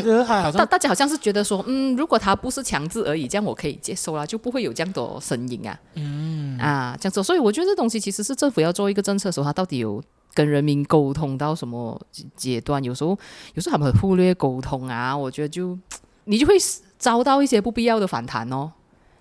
[0.53, 10.03] 大大家好像是觉得说，嗯，如果他不是强制而已，这样我可以接受啦，就不会有这样多声音啊，嗯，啊，这样子，所以我觉得这东西其实是政府要做一个政策的时候，他到底有
[10.35, 11.99] 跟人民沟通到什么
[12.37, 12.85] 阶段？
[12.85, 13.19] 有时候，
[13.55, 15.79] 有时候他们忽略沟通啊，我觉得就
[16.25, 16.55] 你就会
[16.99, 18.71] 遭到一些不必要的反弹哦。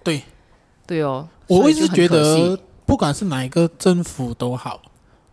[0.03, 0.21] 对，
[0.85, 4.81] 对哦，我一直觉得，不管是哪一个政府都好。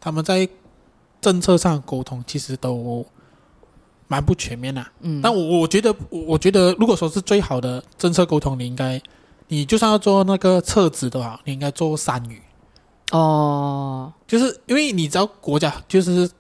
[0.01, 0.49] 他们在
[1.21, 3.05] 政策上沟通其实都
[4.07, 9.01] 蛮不全面的，嗯，但我我觉得，我觉得如果说是最好的政策沟通，你应该，
[9.49, 12.41] 你就算要做那个册子的话，你应该做三语，
[13.13, 16.31] 哦，就是因为你知道国家就是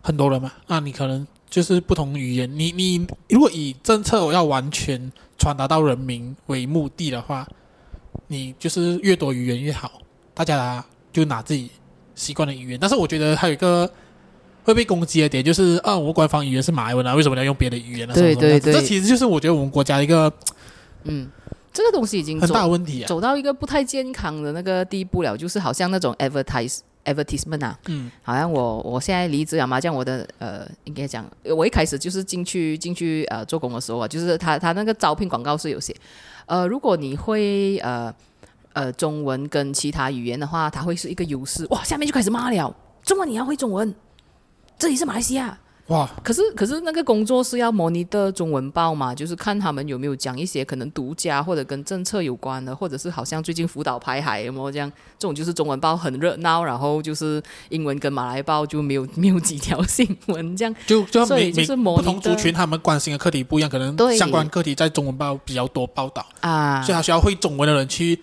[0.00, 7.46] 很多人嘛，那你可能就是不同语言，你你如果以政策我要完全传达到人民为目的的话，
[8.26, 9.92] 你就是越多语言越好，
[10.34, 11.70] 大家就拿自己。
[12.14, 13.90] 习惯的语言，但是我觉得还有一个
[14.64, 18.14] 会被攻击的点，就是啊，我官方语言是马来文啊，为什么要用别的语言呢？
[18.14, 20.32] 对对对，这其实就是我觉得我们国家一个，
[21.04, 21.28] 嗯，
[21.72, 35.94] 这个东西已经很大问题啊，走到一个不太健康的那个地步了，就是好像那种 advertise advertisement 啊，嗯，好像我我现在离职了嘛，这样我的呃，应该讲，我一开始就是进去进去呃做工的时候啊，就是他他那个招聘广告是有写，
[36.46, 38.14] 呃，如果你会呃。
[38.74, 41.66] 呃，中文跟其他语言的话，它会是一个优势。
[41.68, 42.74] 哇，下面就开始骂了。
[43.02, 43.94] 中文你要会中文，
[44.82, 45.56] 这里是马来西亚。
[45.86, 60.74] 哇，可是可是那个工作是要模拟的中文报嘛，就是看他们有没有讲一些可能独家或者跟政策有关的，或者是好像最近福岛排海有没有这样，这种就是中文报很热闹，然后就是英文跟马来报就没有 没有几条新闻这样。
[60.84, 68.20] 就就每就是模拟，不同族群他们关心的课题不一样，可能相关课题在中文报比较多报道啊，所以他需要会中文的人去。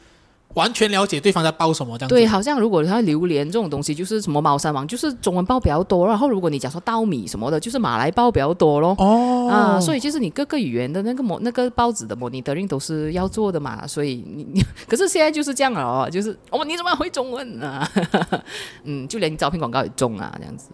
[0.56, 2.16] 完全了解对方在报什么这样子。
[2.16, 6.08] 对，好像如果他榴莲这种东西，就是什么猫山王，就是中文报比较多。
[6.08, 8.96] 然后如果你讲说稻米什么的，就是马来报比较多咯。
[8.98, 9.48] 哦。
[9.50, 13.86] 啊，所以就是你各个语言的那个模那个报纸的 monitoring 都是要做的嘛。
[13.86, 17.88] 所以你你， 可是现在就是这样了哦，就是哦，你怎么会中文啊？
[18.84, 20.70] 嗯，就连招聘广告也中啊，这样子。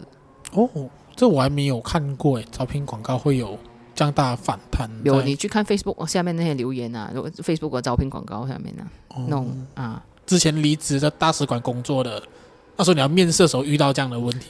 [0.52, 0.68] 哦，
[1.14, 3.58] 这我还没有看过诶，招聘广告会有。
[3.96, 8.84] 这样大反弹，有你去看 Facebook 下面那些留言啊，Facebook 的招聘广告下面啊，
[9.26, 12.22] 那种、哦、啊，之前离职在大使馆工作的，
[12.76, 14.48] 那时候你要面试的时候遇到这样的问题，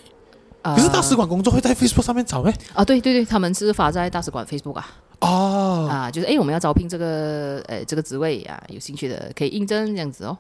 [0.63, 2.53] 呃、可是大使馆工作会在 Facebook 上面找呗？
[2.75, 4.89] 啊，对对对，他们是发在大使馆 Facebook 啊，
[5.21, 10.37] 哦，啊，就是诶，我们要招聘这个呃这个职位啊，有兴趣的可以应征这样子哦。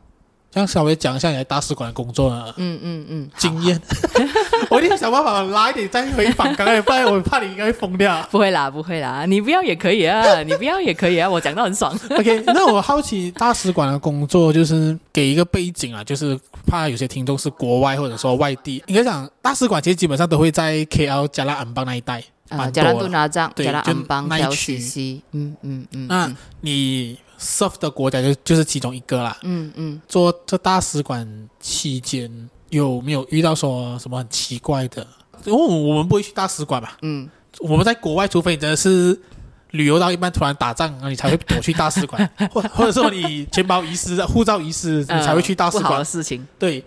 [0.50, 3.78] 这样稍微讲一下你在大使馆工作的嗯嗯嗯经验，
[4.70, 8.26] 我一定想办法拉一点再回访，刚刚不然我怕你应该会疯掉。
[8.30, 11.94] 不会啦，不会啦，你不要也可以啊， 你不要也可以啊，我讲到很爽。
[12.10, 26.32] OK，那我好奇大使馆的工作就是给一个背景啊，就是怕有些听众是国外或者说外地，应该讲大使馆其实基本上都会在 KL 加拉安邦那一带，啊，加拉杜拿藏，加拉安邦那一区，嗯嗯嗯，那
[26.62, 27.18] 你。
[27.38, 29.36] Serve 的国家就就是其中一个啦。
[29.42, 32.30] 嗯嗯，做这大使馆期间
[32.70, 35.06] 有没有遇到说什么很奇怪的？
[35.44, 36.90] 因为我们不会去大使馆嘛。
[37.02, 37.28] 嗯，
[37.60, 39.18] 我们在国外，除非你真的是
[39.70, 45.82] 旅游到一半突然打仗，你才会躲去大使馆， 或或者说你钱包遗失、护照遗失，你才会去大使馆。
[45.84, 46.46] 不好的事情。
[46.58, 46.84] 对，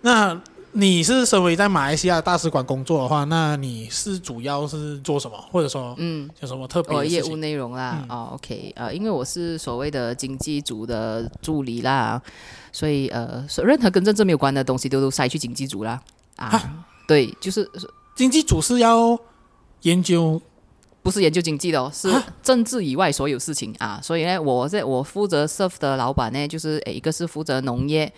[0.00, 0.40] 那。
[0.74, 7.98] 你是身为在马来西亚大使馆工作的话，那你是主要是做什么，或者说，嗯，有什么特别的、哦、业务内容啦？
[8.02, 12.20] 嗯、哦，OK，呃，因为我是所谓的经济组的助理啦，
[12.72, 16.00] 所以呃，任何跟政治没有关的东西都都塞去经济组啦。
[16.36, 17.70] 啊，对，就是
[18.16, 19.18] 经济组是要
[19.82, 20.40] 研究，
[21.02, 22.10] 不是研究经济的哦，是
[22.42, 24.00] 政治以外所有事情啊。
[24.02, 28.10] 所以呢，我在我负责 serve 的老板呢，就是诶，一个是负责农业。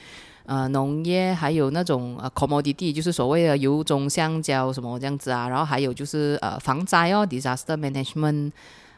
[0.46, 8.52] 呃，农业还有那种呃，commodity，就是所谓的油棕橡胶什么这样子啊，然后还有就是呃，防灾哦，disaster management。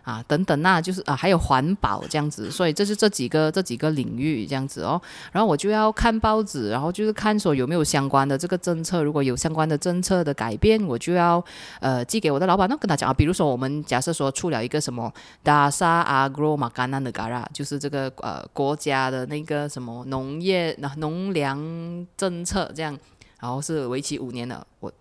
[0.07, 5.03] 啊，等等那就是啊，还有环保这样子，所以这是这几个这几个领域这样子哦。
[5.33, 11.45] 然后我就要看报纸，然后就是看说有没有相关的这个政策，如果有相关的政策的改变，我就要
[11.81, 13.13] 呃寄给我的老板，那跟他讲啊。
[13.13, 15.13] 比如说我们假设说出了一个什么
[15.45, 22.97] Dasa Agro Magana Negara，就是这个呃国家的那个什么农业那农粮政策这样，
[23.41, 24.93] 然后是为期五年的我。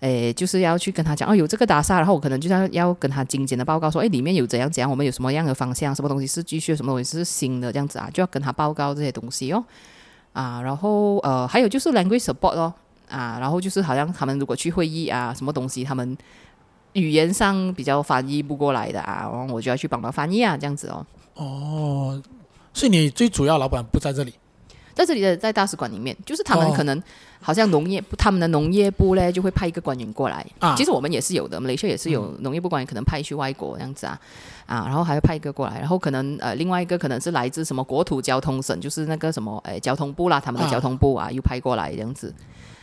[0.00, 9.64] 诶，就是要去跟他讲哦，有这个大厦，然后我可能就要要跟他精简的报告说，诶，里面有怎样怎样，我们有什么样的方向，什么东西是继续，什么东西是新的，这样子啊，就要跟他报告这些东西哦。
[10.32, 12.72] 啊，然后呃，还有就是 language support 哦，
[13.08, 16.16] 啊，然后就是好像他们如果去会议啊，什么东西他们
[16.92, 21.04] 语言上比较翻译不过来的啊，然后我就要去帮忙翻译啊，这样子哦。
[21.34, 22.22] 哦，
[22.72, 24.34] 所以你最主要老板不在这里。
[24.94, 27.00] 在这里的在大使馆里面，就是他们可能
[27.40, 30.44] 好像农业部，他们的农业部呢就会派一个官员过来。
[30.58, 34.20] 啊，其实我们也是有的，马来西亚也是有农业部官员可能派去外国这样子啊，
[34.66, 42.34] 啊，然后还会派一个过来，然后可能呃另外一个可能是来自什么国土交通省，就是那个什么诶交通部啦，他们的交通部啊又派过来这样子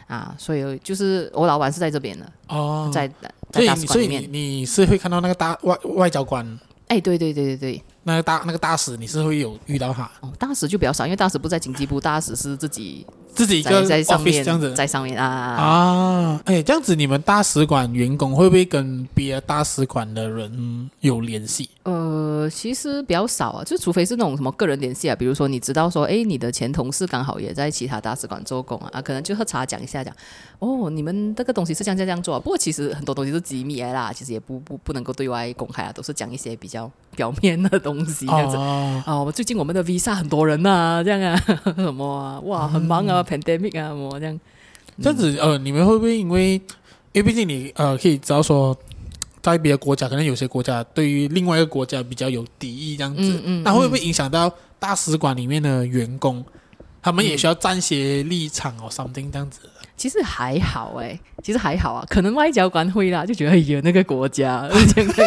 [0.07, 3.07] 啊，所以就是我老板是在这边的哦，在
[3.51, 6.59] 在大使馆里面，所以你，你是会看到那个大外外交官？
[6.87, 7.83] 哎，对对对对对。
[8.07, 10.03] 那个大那个大使你是会有遇到他？
[10.21, 16.41] 哦，大使就比较少，因为大使不在经济部，大使是自己自己一个在上面这样子，在上面啊啊！
[16.45, 21.67] 哎，这样子你们大使馆员工会不会跟别的大使馆的人有联系？
[21.81, 30.15] 呃，其实比较少啊，就除非是那种什么个人联系啊，比如说你知道说，哎，你的前同事刚好也在其他大使馆做工啊，啊，可能就喝茶讲一下，讲
[30.59, 32.39] 哦，你们这个东西是这样这样这样做啊。
[32.39, 38.55] 不过其实很多东西是机密的啦，其实也不不不能够对外公开啊，都是讲一些比较表面的东西这样子。
[38.57, 41.43] 哦，哦，最近我们的 visa 很多人呐、啊，这样啊，
[41.75, 44.39] 什么啊，哇，很忙啊、嗯、，pandemic 啊，什么这样。
[45.01, 46.53] 这样子，呃，你们会不会因为，
[47.11, 48.77] 因为毕竟你呃可以知道说，
[49.41, 54.49] 在别的国家，可能有些国家对于另外一个国家比较有敌意，这样子，嗯嗯，那会不会影响到
[54.79, 56.43] 大使馆里面的员工，
[57.01, 59.59] 他们也需要站些立场哦，something 这样子。
[59.97, 64.67] 其实还好哎，其实还好啊，可能外交官会啦，就觉得哎呀那个国家，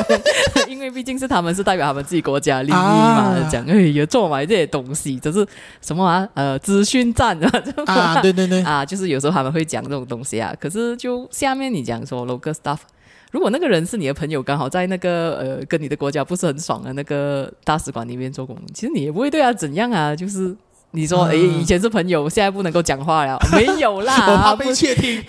[0.68, 5.46] 因为毕竟是他们是代表他们自己国家利益嘛，讲哎呀做买这些东西，就是
[5.80, 7.50] 什么啊呃资讯战啊，
[7.86, 12.78] 啊对对对啊，就是有时候他们会讲这种东西啊，可是就下面你讲说 local stuff，
[13.30, 20.54] 如果那个人是你的朋友，刚好在那个呃跟你的国家不是很爽的那个大使馆里面做工，其实你也不会对他怎样啊，就是。
[20.92, 23.38] 你说，哎，以前是朋友，现在不能够讲话了？
[23.52, 25.22] 没有啦， 我怕被窃听，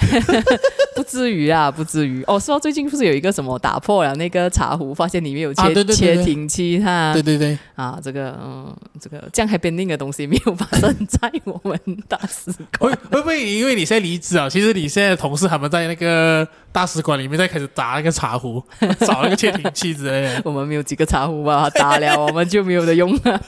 [0.95, 2.23] 不至于啊，不至于。
[2.27, 12.91] 哦，说最近不是有一个什么打破了那个茶壶，发现里面有窃窃听器，哈，对对对，啊，这个，嗯，这个这样 happy ending 的东西没有发生在我们大使馆。
[12.91, 14.49] 会会不会因为你现在离职啊？
[14.49, 18.63] 其实你现在的同事他们在那个大使馆里面在开始打那个茶壶，
[19.01, 20.41] 找那个窃听器之类的。
[20.45, 21.69] 我们没有几个茶壶吧？
[21.71, 23.41] 打了我们就没有的用了。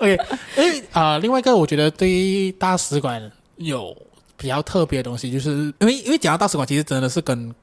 [0.00, 0.18] OK。
[0.56, 3.96] 因为啊、呃，另外一个我觉得对于大使馆有
[4.36, 7.54] 比较特别的东西，就是因为因为讲到大使馆，其实真的是跟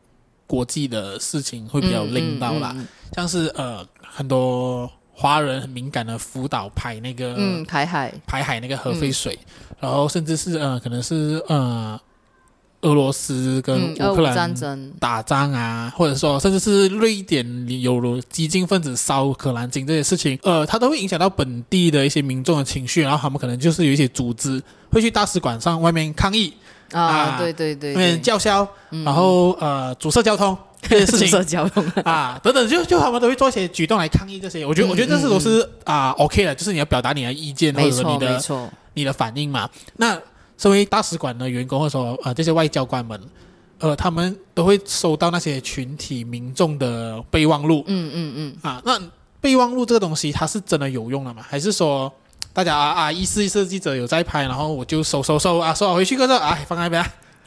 [0.47, 9.37] 国际的事情会比较拎到啦，嗯嗯嗯、像是呃很多华人很敏感的福岛排那个嗯排海排海那个核废水，
[9.69, 11.99] 嗯、然后甚至是呃可能是呃。
[12.83, 14.53] 俄罗斯跟乌克兰
[14.99, 17.45] 打仗啊，或者说甚至是瑞典
[17.81, 26.53] 有激进分子烧可兰经这些事情，呃，它都会影响到本地的一些民众的情绪，然后他们可能就是有一些组织会去大使馆上外面抗议
[26.91, 28.67] 啊，对对对，外面叫嚣，
[29.03, 31.59] 然后呃阻塞交通这些事情，
[32.05, 34.65] 啊等等，就就他们都会做一些举动来抗议这些。
[34.65, 38.41] 我觉得我觉得这是都是啊 OK 的，就是你要表达你的意见或者说你的
[38.93, 40.19] 你的反应嘛，那。
[40.57, 43.19] 作为大使馆的员工，或者说啊、呃、这些外交官们，
[43.79, 47.83] 呃，他们都会收到那些群体民众的备忘录。
[47.87, 48.55] 嗯嗯嗯。
[48.61, 48.99] 啊，那
[49.41, 51.43] 备忘录这个东西，它是真的有用了吗？
[51.47, 52.11] 还是说
[52.53, 57.03] 大家啊啊，意思意思记者有在拍，然后我就收收收啊，收回去个这啊，放那边。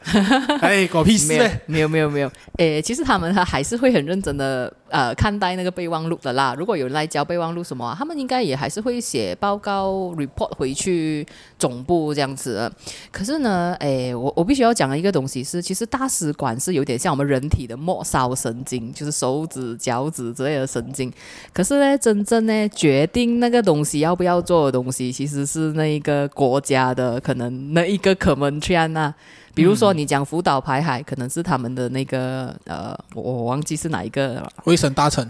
[0.61, 1.37] 哎，狗屁事！
[1.67, 6.55] 没有没有没有，诶，其实他们他还是会很认真的呃看待那个备忘录的啦。
[6.57, 11.27] 如果有人来交备忘录什么、啊，他们应该也还是会写报告 report 回去
[11.59, 12.71] 总部这样子。
[13.11, 21.13] 可是呢，诶，我我必须要讲的一个东西是，其实大使馆是有点像我们人体的末梢神经，就是手指、脚趾之类的神经。
[21.53, 29.15] 可是呢，真正呢决定那个东西要不要做的东西，其实是那一个国家的可能那一个 Kementerian 啊。
[29.55, 34.53] 比如说，你讲福岛排海，可能是他们的那个呃，我我忘记是哪一个了。
[34.65, 35.27] 卫生大臣？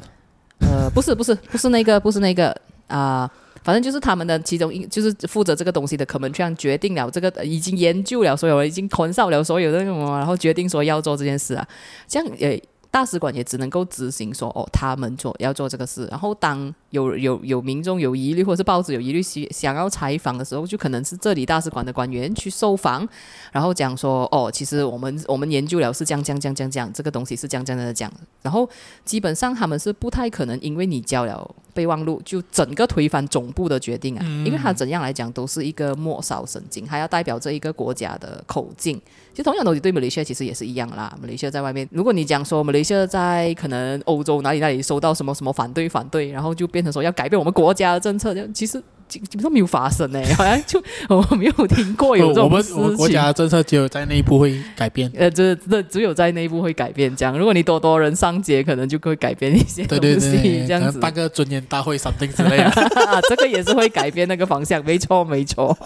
[0.59, 2.53] 呃，不是，不是，不是那个，不是那个
[2.87, 3.31] 啊、
[3.63, 11.67] 反正就是他们的其中一，就是负责这个东西的，可能这样决定了这个，已经研究了所有，已经谈少了所有的那种，然后决定说要做这件事啊。
[12.07, 16.07] 这样，也，大使馆也只能够执行说，哦，他们做要做这个事。
[16.11, 23.07] 然后当有有有民众有疑虑，或者是报纸有疑虑，想想要采访的时候，就可能是这里大使馆的官员去受访，
[23.53, 28.11] 然后讲说，哦，其实我们我们研究了是这样这样这样这样这样，这个东西是这样这样的讲，
[28.43, 28.69] 然后
[29.05, 39.01] 基本上他们是不太可能因为你交了备忘录就整个推翻总部的决定啊，因为他怎样来讲都是一个末梢神经，还要代表这一个国家的口径。
[39.33, 41.15] 其实同样东西对马来西亚其实也是一样啦。
[41.21, 52.77] 马来西亚在外面，如果你讲说马来西亚在可能欧洲哪里哪里收到什么什么反对反对，然后就变成说要改变我们国家的政策，其实基本上没有发生呢、欸， 好像就我没有听过有这种事情。
[52.77, 57.15] 我们国家的政策只有在内部会改变， 呃，这这只有在内部会改变。
[57.15, 60.01] 这样，如果你多多人上街，可能就会改变一些东西。
[60.01, 62.73] 对对对，这样子办个尊严大会、something 之类的，
[63.29, 64.85] 这个也是会改变那个方向。
[64.85, 65.77] 没错没错。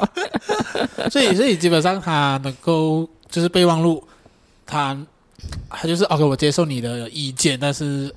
[1.11, 4.03] 所以所以基本上他能够就是备忘录。
[4.73, 4.97] 他
[5.69, 8.09] 他就是 OK，我接受你的意见，但是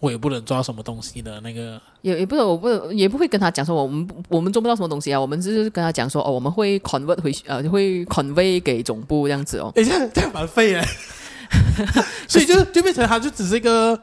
[0.00, 1.80] 我也不能抓什么东西的那个。
[2.02, 9.70] 也也不是，我不也不会跟他讲说我们我们做不到什么东西啊，我们只是跟他讲说哦，我们会 convert 回呃会 convey 给总部这样子哦。
[9.76, 10.82] 哎，这样这样蛮废的，
[12.26, 14.00] 所以就就变成他就只是一个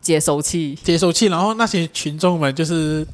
[0.00, 3.06] 接收器，接收器，然后那些群众们就是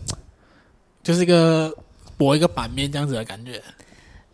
[1.02, 1.72] 就是一个
[2.16, 3.62] 播一个版面这样子的感觉。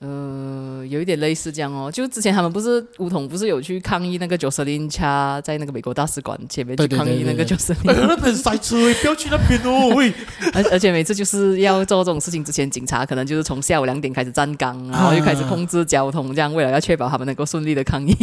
[0.01, 1.93] 呃，有一点类似这样哦。
[1.93, 7.77] 就之前他们不是巫统不是有去抗议那个 Jocelyn Chia 在那个美国大使馆前面去抗议那个 Jocelyn。
[7.85, 9.95] 那边塞车，不要去那边哦。
[9.95, 10.11] 喂，
[10.55, 18.15] 而而且每次就是要做这种事情之前，警察可能就是从下午两点开始站岗，然后又开始控制交通，这样为了要确保他们能够顺利的抗议。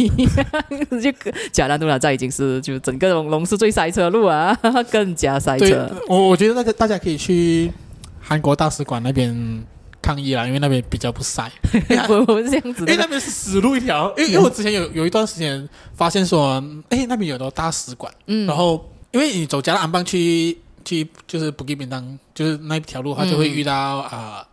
[1.00, 1.12] 就
[1.52, 4.52] 加兰杜拉寨已经是就整个龙龙是最塞车的路啊，
[4.90, 5.88] 更加塞车。
[6.08, 7.72] 我我觉得那个大家可以去
[8.20, 9.62] 韩国大使馆那边。
[10.08, 11.52] 抗议啦，因为那边比较不晒，
[12.08, 14.08] 不不是这样子，因为那边是死路一条。
[14.16, 24.46] 因为因为我之前有有一段时间发现说，哎，那边有个大使馆，嗯，然后因为你走加拉安邦去去就是布吉宾当，就是那条路，它就会遇到啊、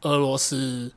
[0.00, 0.90] 呃、俄罗斯、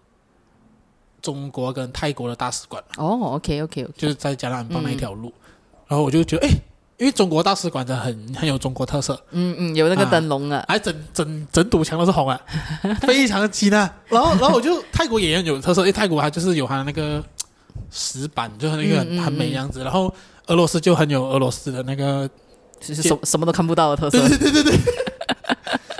[1.21, 2.81] 中国跟泰国的大使馆。
[2.95, 5.41] 哦，OK OK OK，就是在加拉安邦那一条路，嗯、
[5.89, 6.51] 然后我就觉得，哎。
[6.99, 12.39] 因为中国大使馆的很很有中国特色，嗯嗯，有那个灯笼啊，还整整整堵墙都是红啊，
[13.01, 13.91] 非常的近啊。
[14.07, 17.23] 然后然后我就泰国也很有特色，因为泰国它就是有它那个
[17.89, 19.81] 石板，就是那个很很美样子。
[19.81, 20.13] 然后
[20.47, 22.29] 俄罗斯就很有俄罗斯的那个，
[22.81, 24.27] 其实什什么都看不到的特色。
[24.27, 24.79] 对对对对对。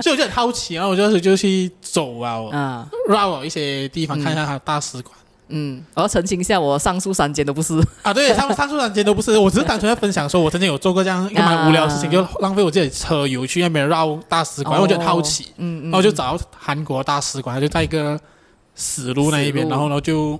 [0.01, 5.13] 所以我就很好奇，然后我就就去走啊，嗯，绕一些地方看一下它的大使馆。
[5.49, 7.79] 嗯，我要澄清一下，我上述三间都不是。
[8.01, 18.19] 啊，对，上上述三间都不是，我只是单纯在分享，说我曾经有做过这样一个蛮无聊的事情，就浪费我自己的车油去那边绕大使馆，我觉得很好奇，嗯嗯，然后就找到韩国大使馆，就在一个
[18.75, 20.39] 死路那一边，然后呢就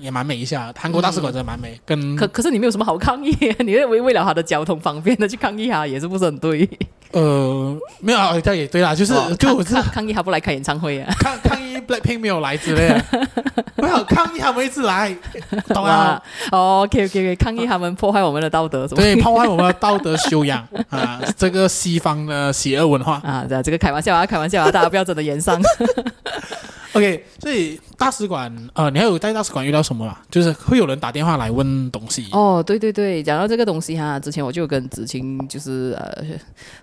[0.00, 6.68] 也蛮美一下，韩国大使馆真的蛮美，跟可可是你没有什么好抗议， 你为为了他的交通方便的去抗议他，也是不是很对？
[7.12, 13.04] 呃，没有啊，这样也对啦，就是就我是抗议他不来开演唱会啊， 抗抗议 Blackpink 没有来之类的。
[13.76, 15.14] 没有抗议他们一直来，
[15.68, 16.20] 懂吗
[16.52, 21.20] ？OK OK OK，抗议他们破坏我们的道德，对，破坏我们的道德修养啊！
[21.36, 25.60] 这个西方的邪恶文化啊，这这个开玩笑啊，开玩笑啊，大家不要真的言上。
[26.92, 30.20] OK，所以大使馆，呃，你还有在大使馆遇到什么啦？
[30.30, 32.26] 就是会有人打电话来问东西。
[32.32, 36.24] 哦，对对对，讲到这个东西哈，之前我就跟子清就是呃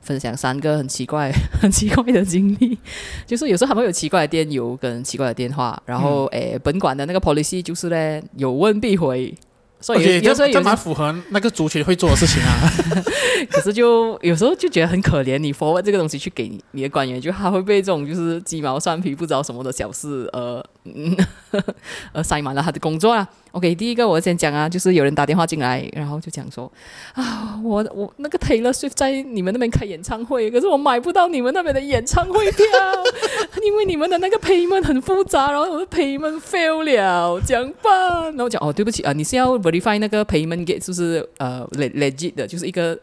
[0.02, 1.32] 分享三个很奇怪、
[1.62, 2.78] 很奇怪的经历，
[3.26, 9.34] 就是有时候还会有奇怪的电邮跟奇怪的电话，然后诶、嗯，本馆的那个 policy 就是呢，有问必回。
[9.82, 12.70] 所以有时候也蛮符合那个族群会做的事情啊。
[13.50, 21.16] 可是就有时候就觉得很可怜，你 forward 这个东西去给你的官员，就他会被这种就是鸡毛蒜皮不知道什么的小事呃嗯
[22.12, 23.28] 呃塞满了他的工作啊。
[23.52, 26.72] OK，第一个我先讲啊，就是有人打电话进来，然后就讲说
[27.14, 32.66] 啊，我我那个 Taylor Swift 在你们那边开演唱会，可是我买不到你们那边的演唱会票，
[33.66, 38.24] 因为你们的那个 payment 很复杂，然后我的 payment fail 了，怎么办？
[38.26, 42.98] 然后讲哦，对不起啊，你是要 verify 那个 payment gate 是不是呃 legit 的，就是一个。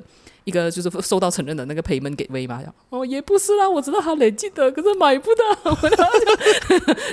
[0.47, 5.75] 一个就是受到承认的那个 payment gateway 嘛，哦，也不是啦，我知道他累积的，可是买不到，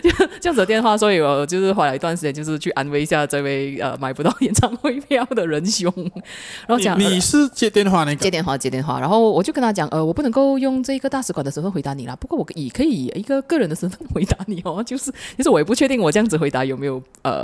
[0.04, 5.92] 就这样子的电话，所以我就是花了一段时间，就是去安慰一下这位呃买不到演唱会票的仁兄，
[6.68, 8.18] 然后讲你，你是接电话那个？
[8.18, 17.44] 接电话接电话，然后我就跟他讲，呃，我不能够用这个大使馆的身份回答你啦，不过我以可以以一个个人的身份回答你哦，就是就是我也不确定我这样子回答有没有呃。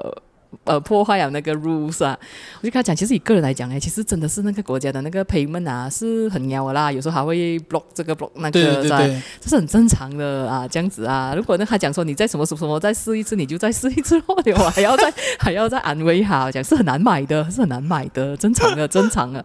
[0.63, 2.17] 呃破坏了那个 rules 啊。
[2.61, 11.33] 我就跟他讲，其实以个人来讲，哎，其实真的是那个国家的那个 payment 啊是很妖的啦，有时候还会 block 这个 block 那个，对对对对，这是很正常的啊，这样子啊。
[11.35, 19.43] 如果那他讲说你再什么什么什么再试一次，你就再试一次， 或者我还要再 还要再安慰他，讲是很难买的，是很难买的，正常的， 正常的。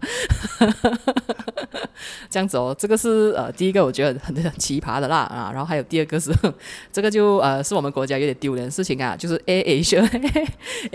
[2.29, 6.31] 这样子哦，这个是呃第一个我觉得很很奇葩的啦啊，然后还有第二个是
[6.91, 9.41] 这个就呃是我们国家有点丢人的事情啊，就是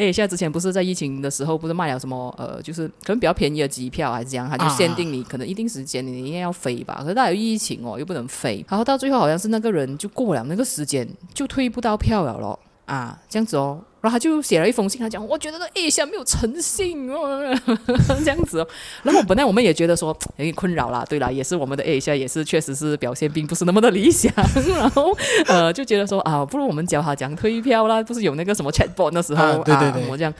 [0.00, 12.58] 诶，现在之前不是在疫情的时候不是卖了什么呃就是可能比较便宜的机票还是这样，他就限定你可能一定时间你应该要飞吧，可是大有疫情哦又不能飞，然后到最后好像是那个人就过了那个时间就退不到票了咯。
[12.90, 13.80] 啊，这样子哦。
[14.00, 17.54] 然后他就写了一封信，他讲我觉得那 AirAsia 没有诚信哦，
[18.24, 18.68] 这样子哦。
[19.02, 24.32] 然后本来我们也觉得说有点困扰啦，对啦，也是我们的 AirAsia 也是确实是表现并不是那么的理想。
[24.76, 25.16] 然后
[25.46, 30.32] 呃就觉得说啊，不如我们教他讲退票啦，不是有那个什么 chatbot 那时候啊，对对对，我这样。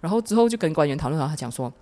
[0.00, 1.72] 然后之后就跟官员讨论，然后他讲说。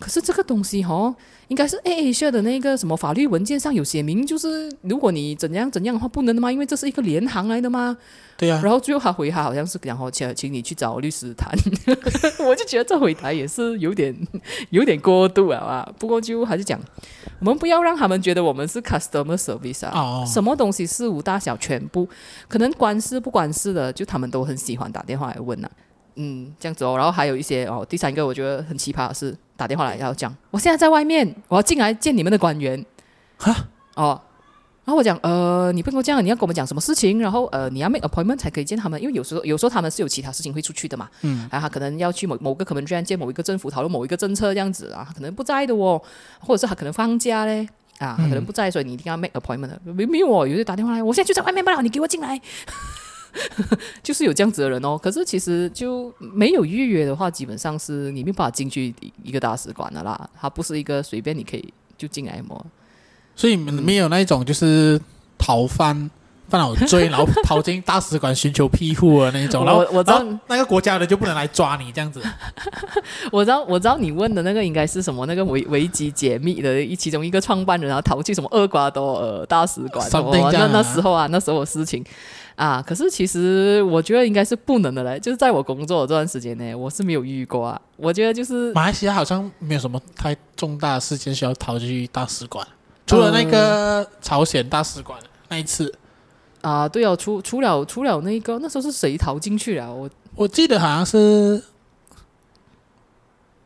[0.00, 1.14] 可是这个东西哦，
[1.50, 6.50] 应该是 AirAsia 的那个什么法律文件上有写明，就是如果你怎样怎样的话不能的吗？
[6.50, 7.96] 因为这是一个联行来的吗？
[8.36, 8.60] 对呀、啊。
[8.62, 11.50] 然后最后他回他好像是然后请请你去找律师谈，
[12.46, 14.16] 我就觉得这回答也是有点
[14.70, 15.92] 有点过度了啊。
[15.98, 16.78] 不过就还是讲，
[17.40, 19.90] 我们不要让他们觉得我们是 customer service 啊。
[19.92, 20.24] 哦。
[20.24, 22.08] 什么东西事无大小全部
[22.46, 25.70] 可能关事不关事的，就他们都很喜欢打电话来问啊。
[26.20, 26.96] 嗯，这样子哦。
[26.96, 29.36] 然后还有一些哦，第三个我觉得很奇葩的是。
[29.60, 32.82] 打电话来要讲，我现在在外面，我要进来见你们的官员。
[33.36, 33.54] 哈
[33.94, 34.18] 哦，
[34.86, 37.20] 然后我讲，呃，你不跟我讲，你要跟我们讲什么事情？
[37.20, 41.10] 然后呃，你要 make appointment 才可以见他们，因为有时候有时候他们是有其他事情会出去的嘛。
[41.20, 46.00] 嗯，然后他可能要去某某个可能居然见某一个政府讨论某一个政策这样子啊，可能不在的哦，
[46.38, 47.68] 或者是他可能放假嘞
[47.98, 49.68] 啊，他可能不在，所以你一定要 make appointment。
[49.84, 52.40] 没没有哦，有些打电话来，我现在就在外面不了，你给我进来。
[54.02, 60.28] 就是有这样子的人哦，可是其实就没有预约的话，基本上是你没办法进去一个大使馆的啦。
[60.40, 62.66] 它不是一个随便你可以就进来么？
[63.36, 65.00] 所以没有那种就是
[65.38, 66.10] 逃犯
[66.48, 69.64] 犯了罪，然后逃进大使馆寻求庇护的那种。
[69.64, 72.20] 然后我知道那个国家的就不能来抓你这样子。
[73.30, 75.24] 我知道我知道你问的那个应该是什么？
[75.26, 80.04] 那个维维基解密的一其中一个创办人，然后逃去什么厄瓜多尔大使馆？
[80.12, 82.04] 哦，那那时候啊，那时候的事情。
[82.60, 87.80] 啊，可是其实我觉得应该是不能的嘞，就是在我工作的这段时间内，我是没有遇过啊。
[87.96, 92.66] 我觉得就是马来西亚好像没有什么太重大的事件需要逃去大使馆，
[93.06, 95.90] 除了那个朝鲜大使馆那一次。
[96.60, 99.90] 啊，对哦，除除了除了那个，那时候是谁逃进去了？
[99.90, 101.62] 我我记得好像是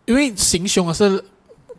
[0.04, 1.24] 因为行凶的是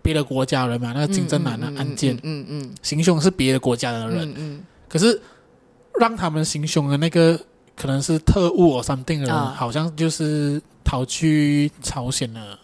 [0.02, 5.18] 别的国家人嘛，那个金正男的案件，嗯嗯，嗯，嗯，嗯，行凶是别的国家的人，嗯，嗯，可是。
[6.00, 7.40] 让他们行凶的那个
[7.76, 12.58] 可能是特务或 something 的人，啊、好像就是逃去朝鲜的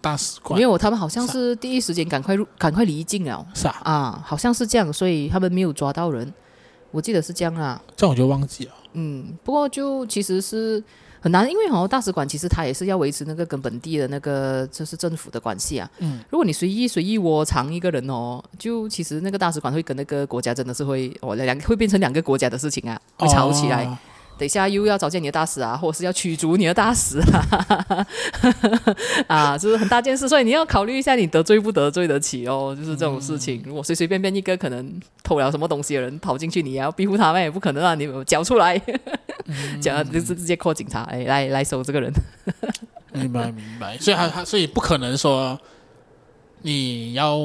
[0.00, 0.58] 大使馆。
[0.58, 3.46] 没有，他们好像是第一时间赶快入，赶快离境了。
[3.54, 6.32] 是啊，啊，好像是这样，所以他们没有抓到人。
[6.90, 7.80] 我记得是这样啊。
[7.96, 8.72] 这样我就忘记了。
[8.94, 10.82] 嗯，不过就其实是。
[11.20, 15.90] 很难，因为好像大使馆其实它也是要维持那个跟本地的那个就是政府的关系啊。
[15.98, 23.84] 嗯，如果你随意随意窝藏一个人哦，就其实那个大使馆会跟那个国家真的是会哦两会变成两个国家的事情啊，会吵起来。
[23.84, 23.98] 哦
[24.40, 28.06] 等一下又要找见你的大使啊，或者是要驱逐你的大使啊，
[29.28, 33.62] 啊，就是很大件事，所以你要考虑一下你得罪不得罪得起哦，就是这种事情。
[33.66, 38.80] 如果随随便便一个可能偷了什么东西的人跑进去，你要庇护他们也不可能啊，你交出来，
[39.78, 42.10] 讲就是直接 call 警察，哎，来来收这个人。
[43.12, 45.60] 明白明白，所以他他所以不可能说
[46.62, 47.38] 你要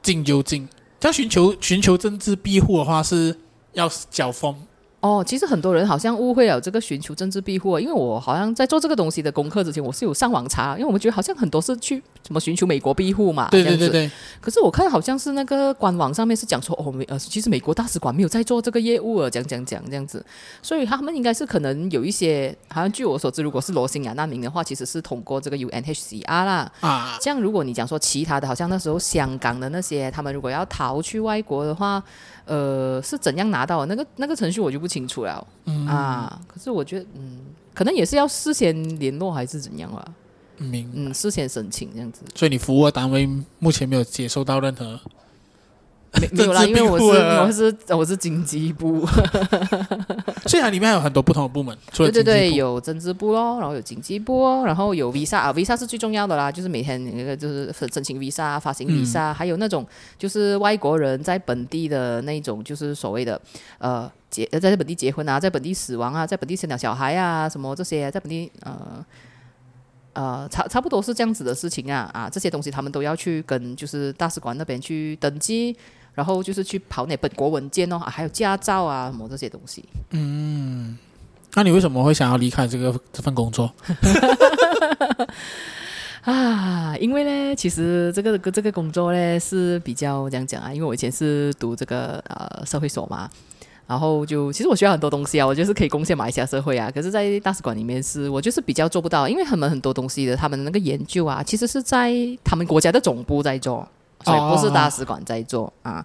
[0.00, 0.68] 进就进，
[1.00, 3.36] 要寻求寻求政治庇护的话是
[3.72, 4.56] 要缴封。
[5.02, 14.08] 哦，其实很多人好像误会了这个寻求政治庇护，因为我好像在做这个东西的功课之前，我是有上网查，因为我们觉得好像很多是去什么寻求美国庇护嘛，对对对对。
[14.40, 20.24] 可是我看好像是那个官网上面是讲说，哦，美呃，其实美国大使馆没有在做这个业务啊，讲讲讲这样子，
[20.62, 26.70] 所以他们应该是可能有一些，好像据我所知，如果是罗兴亚难民的话，其实是通过这个 UNHCR 啦。
[26.80, 27.18] 啊。
[27.20, 32.00] 这样如果你讲说其他的，好像那时候香港的那些，他们如果要逃去外国的话。
[32.44, 36.40] 呃，是怎样拿到的那个那个程序我就不清楚了，嗯、啊。
[36.46, 37.38] 可是我觉得，嗯，
[37.74, 40.04] 可能也是要事先联络还是怎样吧。
[40.58, 42.22] 明，嗯，事先申请这样子。
[42.34, 43.28] 所以你服务的单位
[43.58, 44.98] 目前没有接收到任何。
[46.20, 49.06] 没，没有啦，因为我是我是我是经济部，
[50.46, 51.76] 虽然里面还有很多不同的部门。
[51.94, 59.86] 对对对，有政治部哦，然后有经济部哦，然后有 visa 啊，visa 是最重要的啦，就是每天那个就是申请 visa、发行 visa，、嗯、还有那种
[60.18, 63.40] 就是外国人在本地的那种，就是所谓的
[63.78, 69.04] 呃结在本地结婚啊，在本地死亡啊，在本地生了小孩啊，什么这些，在本地呃。
[70.14, 75.74] 呃，差差不多是这样子的事情啊啊，这些东西他们都要去跟就是大使馆那边去登记，
[76.14, 79.84] 然后就是去跑那本国文件哦，啊、还有驾照啊什么这些东西。
[80.10, 80.96] 嗯，
[81.54, 83.70] 那你为什么会想要离开这个这份工作？
[86.22, 93.28] 啊，因为呢，其实这个这个工作呢是比较这样讲啊，因为我以前是读这个呃社会所嘛。
[93.84, 96.90] 然后就其实我学了很多东西啊，我就是可以贡献马来西亚社会啊。
[96.90, 103.86] 可是，在大使馆里面是我就是比较做不到，因为他们很多东西的，他们的那个研究啊，其实是在他们国家的总部在做，
[104.24, 105.98] 所以不是大使馆在做啊。
[105.98, 106.04] 哦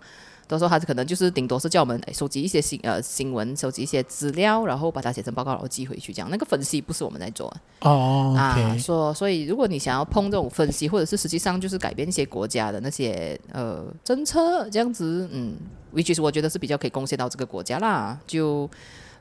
[0.50, 6.14] 到时候他可能就是顶多是叫我们收集一些新呃新闻，收集一些资料，然后把它写成报告，然后寄回去。
[6.14, 8.34] 这样那个分析不是我们在做哦。
[8.34, 15.54] 啊，说所以如果你想要碰这种分析，或者是实际上就是改变一些国家的那些呃政策这样子，嗯
[15.94, 18.18] ，which is 我觉得是比较可以贡献到这个国家啦。
[18.26, 18.70] 就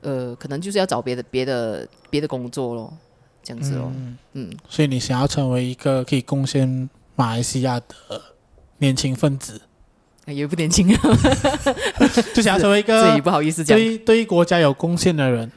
[0.02, 2.94] 呃可能就是要找别的别的别的工作咯，
[3.42, 3.90] 这样子咯。
[3.96, 8.22] 嗯，嗯，所以你想要成为一个可以贡献马来西亚的
[8.78, 9.60] 年轻分子。
[10.26, 11.00] 也不年轻啊，
[12.34, 15.50] 就想要成为一个自己不好意思讲对对国家有贡献的人。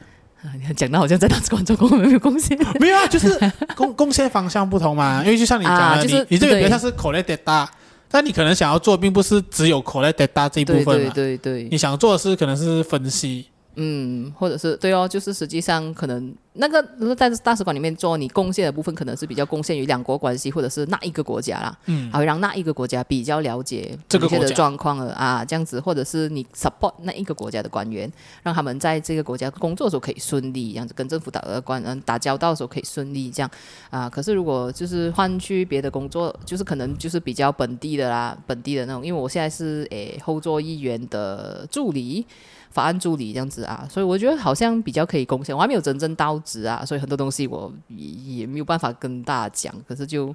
[0.78, 3.30] 讲的好像在大使馆做工没有贡献， 没有啊，就是
[3.76, 5.22] 贡贡献方向不同嘛。
[5.26, 7.68] 因为就像你讲的，啊就是、你你这个比较像是 collect data，
[8.08, 11.12] 但你可能想要做，并不是只有 collect data 这一部分嘛。
[11.14, 13.48] 对对对，对，你想做的是可能是分析。
[13.76, 28.12] 嗯，或者是对哦，就是实际上可能那个在大使馆里面做你贡献的部分，可能是比较贡献于两国关系，或者是那一个国家啦，嗯，还会让那一个国家比较了解这个国家的状况了啊，这样子，或者是你 support 那一个国家的官员，
[28.44, 33.50] 让他们在这个国家工作的时候可以顺利，这样子跟政府打呃关嗯打交道的时候可以顺利，这样
[33.90, 34.10] 啊。
[34.10, 42.26] 可是如果就是换去别的工作，就是可能就是比较本地的啦，本地的那种，因为我现在是诶后座议员的助理。
[42.72, 45.56] 法案助理这样子啊，所以我觉得好像比较可以贡献。
[45.56, 48.06] 我还没有真正到职啊，所以很多东西我也
[48.38, 49.74] 也没有办法跟大家讲。
[49.88, 50.34] 可是就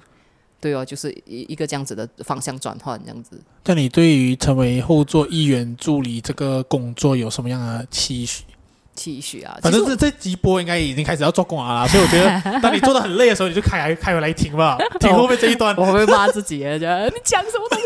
[0.59, 3.39] 对哦，就是一一个这样子的方向转换这样子。
[3.65, 8.43] 那你对于成为后座议员助理这个工作有什么样的期许？
[8.95, 15.75] 期许啊，反正这这集播应该已经开始要做工啊，所以我觉得 当你做的很累的时候，你就开来开回来听吧， 听后面这一段。
[15.77, 16.77] 我会骂自己的，
[17.09, 17.79] 你讲什么东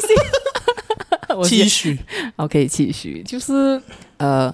[1.45, 1.49] 西？
[1.49, 1.99] 期许
[2.37, 3.81] ，OK，期许就是。
[4.19, 4.53] 呃，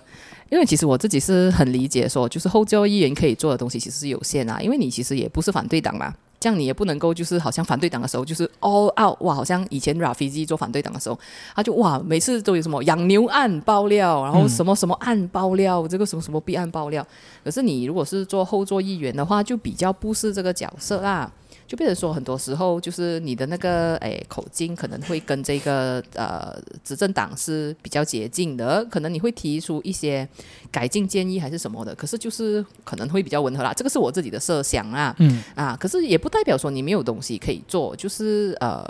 [0.49, 4.61] 因为其实我自己是很理解说，就是后座议员可以做的东西其实是有限啊。
[4.61, 11.19] 因为你其实也不是反对党嘛，这样你也不能够就是好像反对党的时候就是 all out 哇，好像以前 Rafizi 做反对党的时候，
[11.55, 17.05] 他就哇每次都有什么养牛案爆料，然后什么什么案爆料，这个什么什么弊案爆料。
[17.43, 21.31] 可是你如果是做后座议员的话，就比较不是这个角色啦。
[21.67, 30.27] 就变成说，很多时候就是你的那个诶口径可能会跟这个呃执政党是比较接近的，可能你会提出一些
[30.71, 33.73] 改进建议还是什么的，可是就是可能会比较温和啦。
[33.73, 38.85] 这个是我自己的设想啊，嗯啊，可是也不代表说你没有东西可以做，就是呃。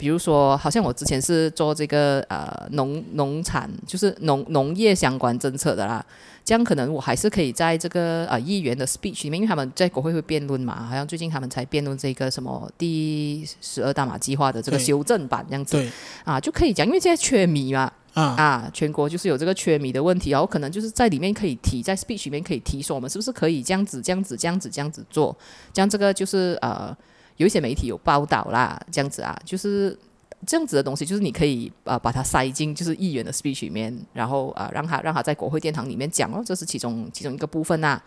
[0.00, 6.02] 比如说，好像我之前是做这个呃农农产，就是农农业相关政策的啦。
[6.44, 15.90] 这样可能我还是可以在这个呃议员的 speech 里面，因为他们在国会会辩论嘛，好像最近他们才辩论这个什么第十二大马计划的这个修正版这样子，
[16.24, 25.36] 啊，就可以讲，因为现在缺米嘛，啊啊，全国就是有这个缺米的问题，然后可能就是在里面可以提，在 speech 里面可以提说，我们是不是可以这样子、这样子、这样子、这样子做，
[25.72, 26.96] 这样这个就是呃。
[27.36, 29.98] 有一些媒体有报道啦，这样子啊，就是
[30.46, 38.00] 这样子的东西，就是你可以啊、呃、把它塞进就是议员的 speech 里面，然后啊、呃、让他让他在国会殿堂里面讲哦，这是其中其中一个部分呐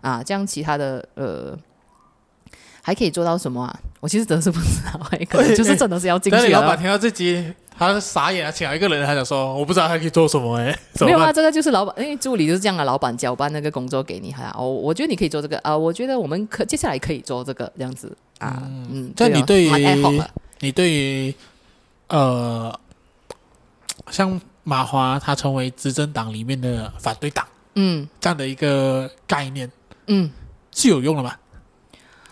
[0.00, 1.58] 啊，这样其他的呃
[2.82, 3.80] 还可以做到什么啊？
[4.00, 6.48] 我其实真的是不知道，还可能就是真的是要进去。
[6.48, 18.16] 老板听到这集，他傻眼啊，请了一个人，他想说我不知道还可以做什么哎，没有啊，这个就是老板，因为助理就是这样的，老板交办那个工作给你，哈，哦，我觉得你可以做这个啊，我觉得我们可接下来可以做这个这样子。
[18.38, 19.70] 啊，嗯，那你对于
[20.60, 21.34] 你对于
[22.10, 22.78] 呃，
[24.10, 27.46] 像马华他成为执政党里面的反对党，
[27.76, 29.70] 嗯，这样的一个概念，
[30.08, 30.30] 嗯，
[30.72, 31.34] 是有用的吗？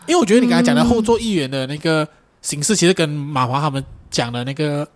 [0.06, 2.06] 因为我觉得你刚才讲的后座议员的那个
[2.42, 4.86] 形式，其实跟马华他们讲的那个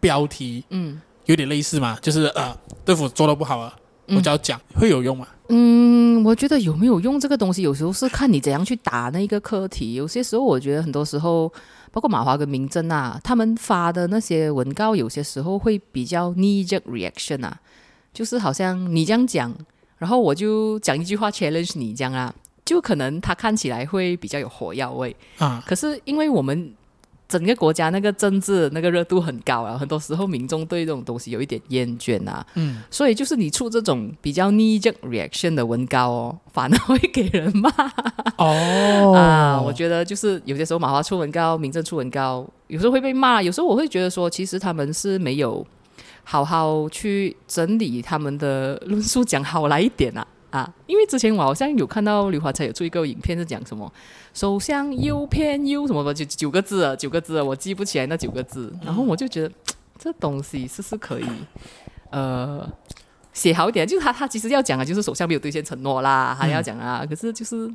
[0.00, 3.74] 标题，嗯，有点类似嘛，就是呃，政府做的不好啊，
[4.08, 5.26] 我只要讲，会有用吗？
[5.48, 9.94] 嗯，我觉得有没有用这个东西，有时候是看你怎样去打那个课题。
[9.94, 11.52] 有些时候，我觉得很多时候，
[11.92, 17.60] 包括马华跟明珍啊，他们发的那些文告，有些时候会比较 knee jerk reaction 啊，
[18.12, 19.54] 就是好像你这样讲，
[19.98, 22.34] 然后我就讲一句话 challenge 你这样啊，
[22.64, 25.62] 就可能他看起来会比较有火药味啊。
[25.66, 26.74] 可是因为我们
[27.32, 37.70] 整个国家那个政治那个热度很高啊，很多时候民众对这种东西有一点厌倦啊，嗯，所以就是你出这种比较 knee jerk reaction 的文稿哦，反而会给人骂。
[38.36, 39.14] 哦。
[39.16, 45.66] 啊，我觉得就是有些时候马华出文稿，民政出文稿，有时候会被骂，有时候我会觉得说，其实他们是没有
[46.22, 50.26] 好好去整理他们的论述，讲好来一点啊。
[50.52, 53.92] 啊，因为之前我好像有看到刘华才有出一个影片，是讲什么
[54.32, 58.72] 首相优偏优什么的，就九个字啊，九个字啊，我记不起来那九个字。
[58.84, 59.54] 然后我就觉得
[59.98, 61.26] 这东西是不是可以
[62.10, 62.70] 呃
[63.32, 63.86] 写好一点？
[63.86, 67.68] 就是他他其实要讲的，就是首相没有兑现承诺啦，还要讲啊，嗯、可是就是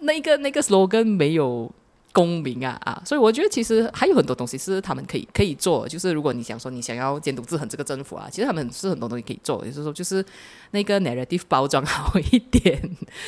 [0.00, 1.72] 那个那个 slogan 没有。
[2.12, 10.24] 公民啊啊，所以我觉得其实还有很多东西是他们可以可以做，就是如果你想说你想要监督制衡这个政府啊，其实他们是很多东西可以做，也就是说就是
[10.72, 12.80] 那个 narrative 包装好一点，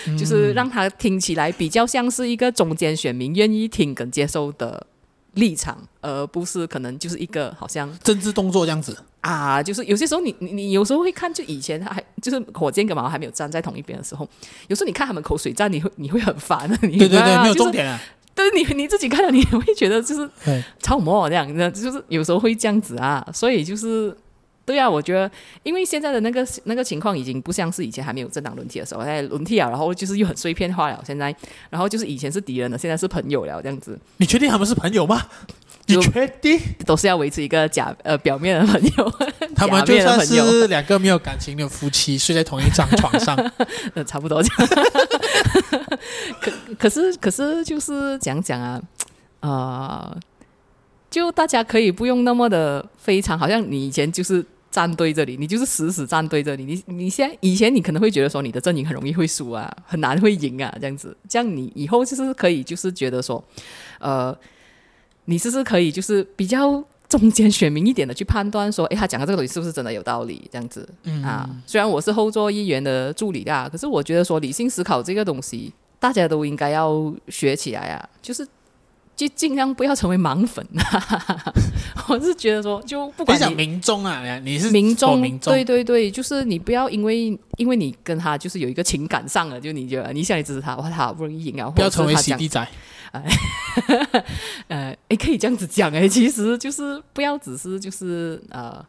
[0.07, 4.85] 嗯、就是让他听起来比较像是一个中间选民愿意听跟接受的
[5.35, 14.29] 立场，而不是可能就是一个好像政治动作这样子啊，就是有些时候你你你有时候会看，就以前还就是火箭跟毛还没有站在同一边的时候，
[14.67, 18.01] 有时候你看他们口水战，你会你会很烦，你对对对，没有重点啊。
[18.35, 20.29] 但是你 你自己看了，你也会觉得就是
[20.81, 23.27] 超模这样，那就是有时候会这样子啊。
[23.33, 24.17] 所以就是
[24.65, 25.31] 对啊，我觉得
[25.63, 31.03] 因为现在的那个那个情况已经不像是以前还没有政党轮替的时候，在轮替啊，然后就是又很碎片化了。
[31.07, 31.35] 现在，
[31.69, 33.99] 然后就是以前是敌人了，现在是朋友了，这样子。
[34.19, 35.21] 你确定他们是朋友吗？
[35.87, 39.13] 你确定都是要维持一个假呃表面的朋友？
[39.55, 43.37] 他们就算是两个没有感情的夫妻，睡在同一张床上，
[43.95, 44.69] 呃，差不多这样。
[46.41, 48.81] 可可是可是就是讲讲啊，
[49.41, 50.17] 呃，
[51.11, 56.65] 就大家可以不用那么的非常，好像你以前就是站队这里，你就是死死站队这里。
[56.65, 61.17] 你你现在以前你可能会觉得说你的阵营很容易会输啊，很难会赢啊，这样子。
[61.29, 63.45] 这样你以后就是可以就是觉得说，
[63.99, 64.37] 呃。
[65.25, 70.49] 你是不是可以就是比较中间选民一点的去判断说，哎，他讲的这个东西是不是真的有道理？
[70.51, 78.47] 这样子，嗯啊，虽然我是后座议员的助理啊，可是我觉得说理性思考这个东西，大家都应该要学起来啊，就是
[79.15, 80.67] 就尽量不要成为盲粉。
[82.09, 92.67] 我是觉得说，就不管你民众啊，你是民众，民众，对对对，就是你不要因为因为你跟他就是有一个情感上的，就你觉得你想你支持他，哇，他好不容易赢啊，不要成为洗地仔。
[93.19, 93.25] 哎，
[94.69, 98.85] 呃，哎，可以这样子讲哎，其实就是不要只是就是呃，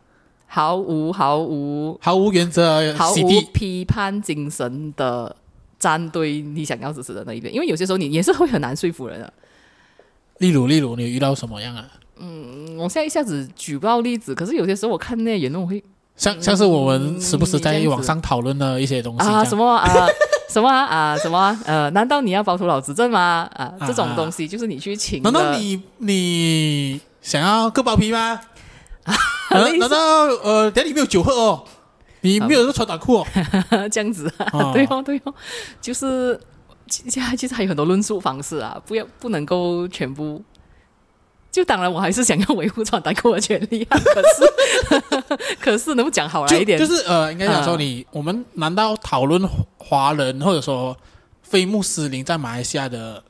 [0.48, 5.36] 毫无毫无毫无原则、毫无批判精神的
[5.78, 9.34] 站队你想要支持的那一边，因为有些时候你也是会很难说服人的。
[10.40, 11.86] 例如，例如，你遇到什么样啊？
[12.18, 15.84] 嗯，我现在一下子举不到例子，可是有些时候我看那些言论，我会
[16.16, 20.08] 像像是我们时不时在网上讨论的一些东西啊，什么啊？
[20.50, 21.18] 什么啊，啊？
[21.18, 21.58] 什么？
[21.66, 23.50] 呃，难道你要保住老执政吗？
[23.56, 25.22] 啊，这种东西就是你去请。
[25.24, 28.40] 难道你你想要割包皮吗？
[29.04, 29.16] 啊？
[29.80, 29.98] 难道
[30.44, 31.64] 呃，店里没有酒喝哦？
[32.22, 33.28] 你没有穿短裤哦？
[33.92, 34.72] 这样子啊？
[34.74, 35.34] 对哦，对哦，
[35.82, 36.40] 就是
[36.88, 40.42] 其实其实还有很多论述方式啊，不要不能够全部。
[41.54, 44.00] 就当然，我还是想要维护穿短裤的权利啊。
[44.00, 46.80] 可是， 可是能不讲好来一点？
[46.80, 49.48] 就，就是呃，应该讲说你，呃、我们难道讨论
[49.78, 50.98] 华人或者说
[51.44, 53.24] 非穆斯林在马来西亚的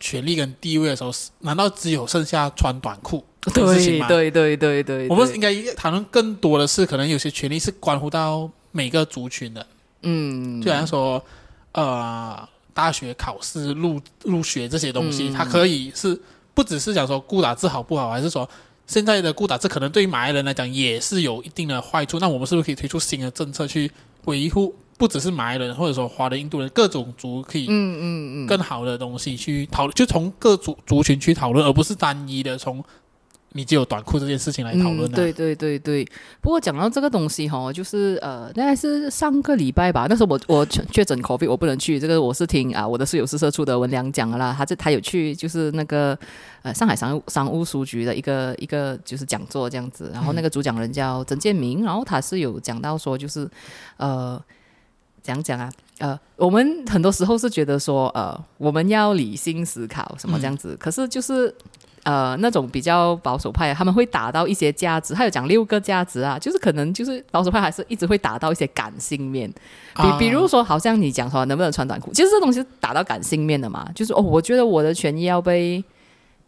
[0.00, 3.22] 权利跟地位的时候，难道只有剩下穿短裤
[3.52, 4.08] 的事情吗？
[4.08, 9.66] 对对对对对，我们应该讨论更多的是，可能有些权利是关乎到每个族群的。
[10.00, 11.22] 嗯，就好像说
[11.72, 16.18] 呃，大学考试入入学这些东西，嗯、它可以是。
[16.56, 18.48] 不只是讲说固打字好不好，还是说
[18.86, 22.18] 现在的固打字可能对于马来人来讲也是有一定的坏处。
[22.18, 23.92] 那我们是不是可以推出新的政策去
[24.24, 28.02] 维护，不只是马来人，或者说华人、印度人各种族可以嗯嗯
[28.44, 32.82] 嗯更好的东西去讨论，就从各族族群去讨论，而不是单一的从。
[33.56, 35.16] 你就有短裤这件事情来讨论呢？
[35.16, 36.06] 对对对对。
[36.42, 40.06] 不过讲到这个东西哈，就是呃，大概是上个礼拜吧。
[40.08, 41.98] 那时候我我确诊 COVID，我不能去。
[41.98, 44.54] 这个我是听啊，我的室友是社畜的文良讲的啦。
[44.56, 46.16] 他这他有去，就是那个
[46.60, 50.10] 呃上海商务商务书 局的一个一个就是讲座这样子。
[50.12, 53.48] 然后那个主讲人叫曾建明，然后他是有讲到说，就是
[53.96, 54.38] 呃
[55.22, 61.54] 讲讲啊，呃，我们很多时候是觉得说呃我们要理性思考什么这样子，嗯、可是就是。
[62.06, 69.52] 呃，那种比较保守派，他们会打到一些价值，他有讲六个价值啊，就是可能就是保守派还是一直会打到一些感性面，
[69.96, 75.82] 比比如说，好像你讲说能不能穿短裤，其实这东西是打到感性面的嘛，就是哦，我觉得我的权益要被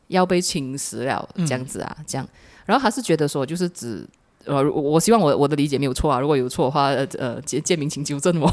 [0.06, 2.24] 要被侵蚀了，这样子啊，嗯、这样，
[2.64, 4.06] 然后还是觉得说，就是指
[4.46, 8.48] 呃，我希望我我的理解没有错啊，如果有错的话，呃呃，建建明请纠正我，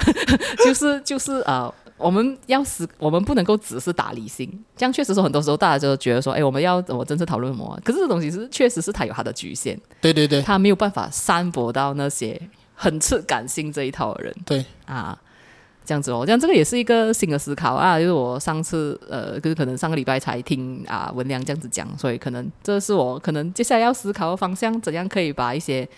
[0.64, 1.70] 就是就是呃。
[1.98, 7.78] 我们要思，我们不能够只是打理性，这样确实是很多时候大家就觉得说，哎，我们要怎么正讨论什么？
[7.84, 12.40] 可是这东西是确实是它有它的局限，对对对，它没有办法散播到那些
[12.74, 15.18] 很吃感性这一套的人，对啊。
[15.84, 17.98] 这样子哦，这样这个也是一个新的思考啊。
[17.98, 25.88] 就是我上次呃，就是可能上个礼拜才听啊文良这样子讲，所以可能这是我可能接下来要思考的方向，怎样可以把一些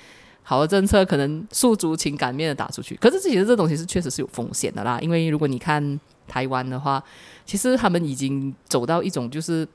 [0.51, 2.97] 好的政策可能诉诸情感面的打出去。
[2.97, 7.01] 可是其实这东西是确实是有风险的啦，因为如果你看台湾的话，
[7.47, 9.67] 其实他们已经走到一种就是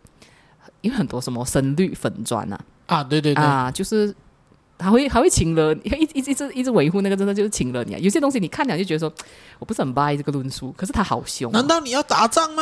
[0.82, 4.14] 因为很多什么深绿粉砖啊啊，对对对啊，就是。
[4.78, 7.98] 他会还会请人， 一一直一直一直维护那个，真的就是请了你啊！
[7.98, 9.10] 有些东西你看了就觉得说，
[9.58, 11.58] 我不是很 buy 这个论述，可是他好凶、啊。
[11.58, 12.62] 难道你要打仗吗？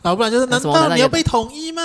[0.00, 1.82] 要不然就是难道你要被统一吗？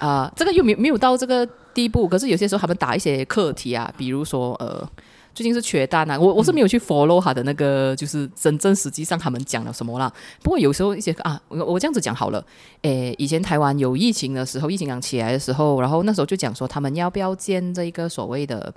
[0.00, 2.08] 啊、呃，这个又没没有到这个地步。
[2.08, 4.90] 可是有些时候他们打一些课题啊，比如说呃，
[5.34, 10.12] 最近是缺蛋啊，我我是没有去 follow 他的那个，就是真正实际上他们讲了什么啦。
[10.42, 12.44] 不过有时候一些啊，我我这样子讲好了，
[12.82, 18.72] 诶，以前台湾有疫情的时候，疫情刚起来的时候，然后那时候就讲说他们要不要建这一个所谓的。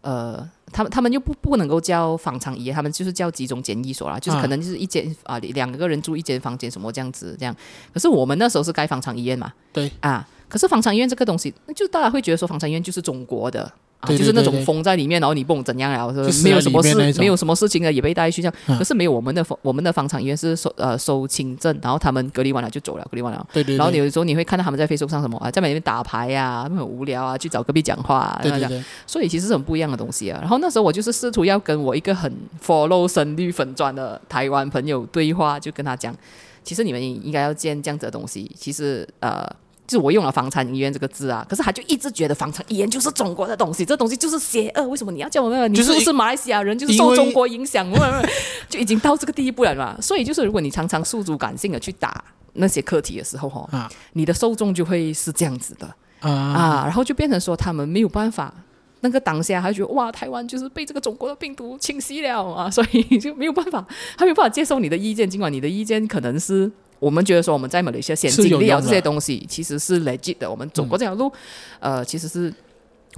[0.00, 7.54] 呃，他们他们又不不能够叫方舱医院，他们就是叫集中检疫所啦，就是可能就是一间啊两个人住一间房间什么这样子这样。
[7.94, 13.72] 可是我们那时候是盖方舱医院嘛，对啊，可是方舱医院这个东西，就大家会觉得说方舱医院就是中国的。
[14.02, 18.54] 啊、就是那种封在里面，然后你不懂怎样啊，说没有什么事，没有什么事情的也被带去这样。
[18.66, 23.46] 嗯、可是没有我们的我们的房产医院是收呃收轻症，然后他们隔离完了就走了，隔离完了。
[23.52, 23.76] 对对对。
[23.76, 28.82] 然后有的时候你会看到他们在 Facebook 上什么啊，在那边打牌呀、啊，很无聊啊，去找隔壁讲话啊，对对对。
[29.06, 30.38] 所以其实是很不一样的东西啊。
[30.40, 36.12] 然后那时候我就是试图要跟我一个很 follow 深绿粉砖的台湾朋友对话，就跟他讲，
[36.64, 38.50] 其实你们应该要建这样子的东西。
[38.58, 39.48] 其实呃。
[39.92, 44.88] 就是我用了“房产医院”这个字啊，可是他就一直觉得“房产医院”就是中国的东西，这东西就是邪恶。
[44.88, 45.70] 为什么你要叫我们？
[45.70, 46.78] 你是不是马来西亚人？
[46.78, 47.86] 就是受中国影响，
[48.70, 49.94] 就已经到这个地步了嘛。
[50.00, 52.24] 所以就是，如果你常常诉诸感性的去打
[52.54, 55.86] 那些课题的时候，哈、啊，你的受众就会是这样子的
[56.20, 58.54] 啊，啊，然后就变成说他们没有办法，
[59.00, 63.86] 那个当下还觉得哇，台湾就是被这个中国的病毒侵袭了啊，所以就没有办法，
[64.16, 66.72] 他没有办法接受你的意见，尽管你的意见可能是。
[67.02, 70.48] 我们觉得说我们在马来西亚先经历了这些东西，其实是 legit 的。
[70.48, 71.26] 我们走过这条路，
[71.80, 72.54] 嗯、呃，其实是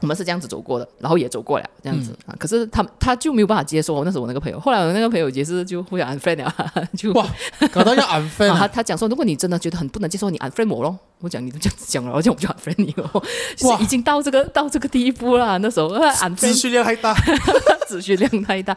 [0.00, 2.32] 我们是这样子走过的，然后也走过了这样子啊。
[2.32, 4.02] 嗯、可是他他就没有办法接受。
[4.02, 6.54] 那时候我那个朋友，后来我那个朋友也是就互相 unfriend 了，
[6.96, 7.28] 就哇，
[7.70, 8.58] 搞到要 unfriend、啊。
[8.60, 10.98] 他 他讲说，如果你真的觉得很不能接受，你 unfriend 我咯。
[11.24, 13.10] 我讲你都这样子讲了，而且我就 unfriend 你了，
[13.68, 15.58] 哇，已经到这个到这个地步了。
[15.58, 17.14] 那时候 unfriend 资讯量太大，
[17.88, 18.76] 资讯量太大。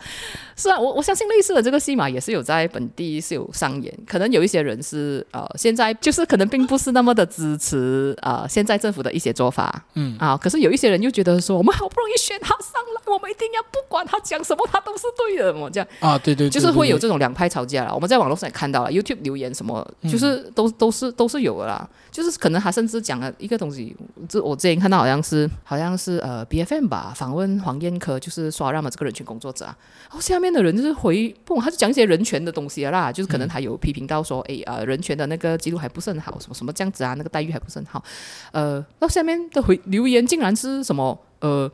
[0.55, 3.93] 是啊，我我相信类似的这个戏码也是有在本地是有上演。
[4.07, 17.93] 可能有一些人是呃，现在就是可能并不是那么的支持呃现在政府的一些做法，嗯啊，可是有一些人又觉得说，我们好不容易选他上来，我们一定要不管他讲什么，他都是对的，我这样啊，对对，对，就是会有这种两派吵架了。
[17.93, 21.87] 我们在网络上也看到了 YouTube 留言什么，就是都都是都是有的啦，
[22.17, 22.37] 就是。
[22.39, 23.95] 可能他甚至讲了一个东西，
[24.29, 38.03] 这我之前看到好像是好像是呃 BFM 吧，访问黄彦科，就是刷让嘛这个人权工作者啊，然后下面的人就是回不，他就讲一些人权的东西啦，就是可能他有批评到说，哎呃人权的那个记录还不是很好，什么什么这样子啊，那个待遇还不是很好，
[38.51, 41.71] 呃，那下面的回留言竟然是什么呃。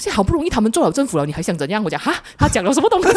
[0.00, 1.84] 现在好不容易他们做了政府了，你还想怎样？
[1.84, 3.08] 我讲哈，他讲了什么东西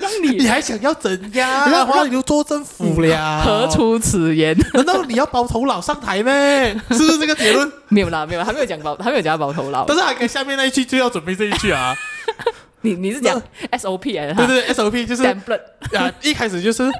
[0.00, 0.38] 让你？
[0.42, 1.70] 你还想要怎样？
[1.70, 3.42] 然后你就做政府了？
[3.44, 4.58] 何出此言？
[4.74, 6.74] 难道你要包头脑上台咩？
[6.90, 7.70] 是不是这个结论？
[7.86, 9.84] 没有啦，没有，还没有讲包，还没有讲包头脑。
[9.86, 11.94] 但是还跟下面那一句就要准备这一句啊。
[12.82, 13.40] 你你是讲
[13.70, 14.34] SOP 啊？
[14.34, 16.90] 对对，SOP 就是啊，一开始就是。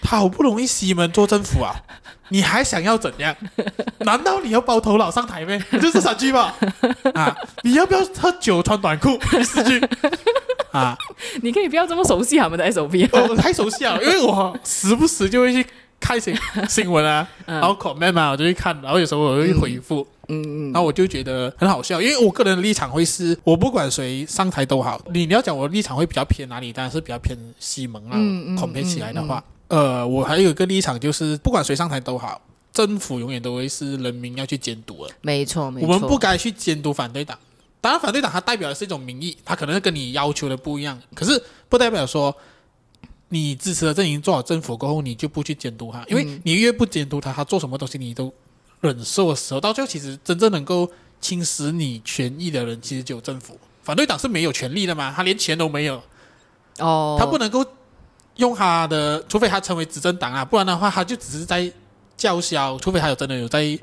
[0.00, 1.74] 他好不容易西门做政府啊，
[2.28, 3.34] 你还想要怎样？
[4.00, 5.58] 难道你要包头脑上台咩？
[5.80, 6.54] 就是三句吧。
[7.14, 9.18] 啊，你要不要喝酒穿短裤？
[9.30, 9.80] 第四句
[10.72, 10.96] 啊，
[11.42, 15.66] 你可以不要这么熟悉他们的 SOP，啊哦、我太熟悉了，因为我时不时就会去
[15.98, 16.36] 看新
[16.68, 28.16] 新闻啊， 然后 comment 嘛，我就会看，然后有时候我会回复，嗯嗯，然后我就觉得很好笑，因为我个人的立场会是，我不管谁上台都好，你你要讲我的立场会比较偏哪里，当然是比较偏西蒙啊
[28.60, 29.42] ，compare 起来的话。
[29.68, 32.40] 呃，我还有一个立场，就是不管谁上台都好，
[32.72, 35.12] 政府永远都会是人民要去监督的。
[35.20, 35.86] 没错，没错。
[35.86, 37.38] 我们不该去监督反对党。
[37.80, 40.98] 当然，反对党它代表的是一种民意，它可能跟你要求的不一样。
[41.14, 42.34] 可是，不代表说
[43.28, 46.02] 你支持的阵营做好政府过后，你就不去监督他。
[46.08, 48.32] 因为你越不监督他，他做什么东西你都
[48.80, 50.90] 忍受的时候，到最后其实真正能够
[51.20, 53.58] 侵蚀你权益的人，其实只有政府。
[53.82, 56.02] 反对党是没有权利的嘛，他连钱都没有。
[56.78, 57.16] 哦。
[57.20, 57.62] 他不能够。
[58.38, 61.70] 用他的，除非他成为执政党啊，不然的话，他就只是在
[62.16, 62.78] 叫嚣。
[62.78, 63.78] 除非他有真的有在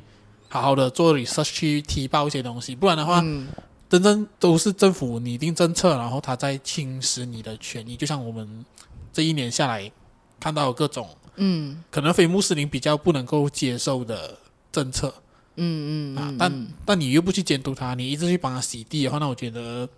[0.48, 3.50] 好好的做 research 去提报一些东西，不然的话，嗯、
[3.90, 7.98] 真正都是政府拟定政策，然后他在侵蚀你的权益。
[7.98, 8.66] 就像我们
[9.12, 9.92] 这一年下来
[10.40, 14.38] 看到各种嗯，可能非穆斯林比较不能够接受的
[14.72, 15.14] 政策，
[15.58, 19.90] 嗯嗯啊，但但你又不去监督他，你一直去帮他洗地的话，那我觉得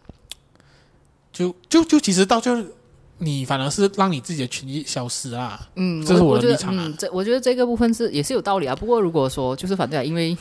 [1.32, 2.68] 就就就其实到最后。
[3.20, 5.68] 你反而是让你自己的权益消失啊！
[5.76, 6.84] 嗯，这是我的立场啊。
[6.86, 8.76] 嗯，这我觉得这个部分是也是有道理啊。
[8.76, 10.38] 不过如果说就是反对啊，因为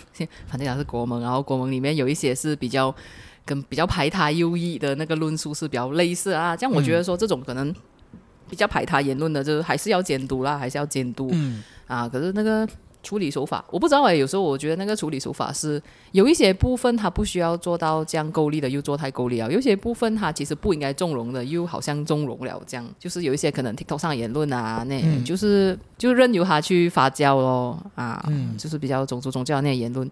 [0.46, 2.94] 反对党是国盟，然后国盟里面有一些是比较
[3.44, 6.56] 跟比较排他优异的那个论述是比较类似啊。
[6.56, 7.74] 这样我觉得说这种可能
[8.50, 11.30] 比较排他言论的，就是还是要监督啦，还是要监督。
[11.32, 12.68] 嗯啊，可是那个。
[13.02, 15.80] 处理手法我不知道哎，有时候我觉得那个处理手法是
[16.12, 22.60] 有一些部分它不需要做到这样够力的，又做太够力了；有些部分它其实不应该纵容的，又好像纵容了。
[22.66, 30.10] 这样就是有一些可能 TikTok 上言论啊，那、嗯、就是就任由它去发酵咯啊，嗯、就是比较种族宗教那些言论，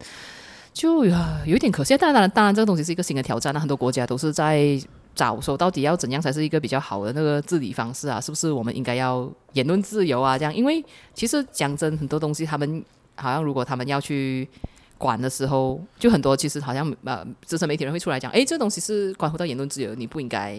[0.72, 1.16] 就有
[1.46, 1.96] 有点可惜。
[1.98, 4.80] 当然，当然这个东西是一个新的挑战，那很多国家都是在。
[5.14, 8.20] 找说到底要怎样才是一个比较好的那个治理方式啊？
[8.20, 10.36] 是不是我们应该要言论自由啊？
[10.36, 10.84] 这样，因为
[11.14, 12.84] 其实讲真，很多东西他们
[13.16, 14.48] 好像如果他们要去
[14.98, 20.58] 管的时候，就很多其实好像呃资深媒体人会出来讲，诶，这东西是关乎到言论自由，你不应该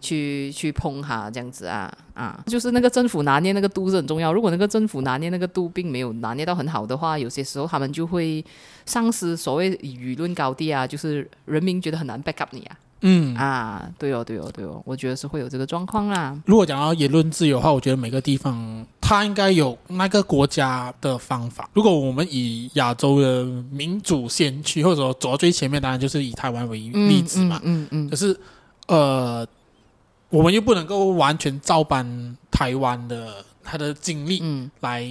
[0.00, 2.42] 去去碰它这样子啊啊！
[2.46, 4.32] 就是那个政府拿捏那个度是很重要。
[4.32, 8.44] 如果那个政府拿捏那个度并没有拿捏到很好的话，有些时候他们就会
[8.84, 12.78] 丧失所谓舆论高地啊，就是人民觉得很难 back up 你啊。
[13.02, 16.36] 嗯啊，对哦，对哦，对哦，我觉得是会有这个状况啦。
[16.46, 21.68] 如果讲到言论自由的话，我觉得每个地方它应该有那个国家的方法。
[21.74, 27.60] 如果我们以亚洲的民主先驱，或者说走到最前面，当然就是以台湾为例子嘛。
[27.64, 28.10] 嗯嗯，嗯，嗯。
[28.10, 28.34] 可是
[28.88, 29.46] 呃，
[30.30, 35.04] 我们又不能够完全照搬台湾的他的经历，嗯，来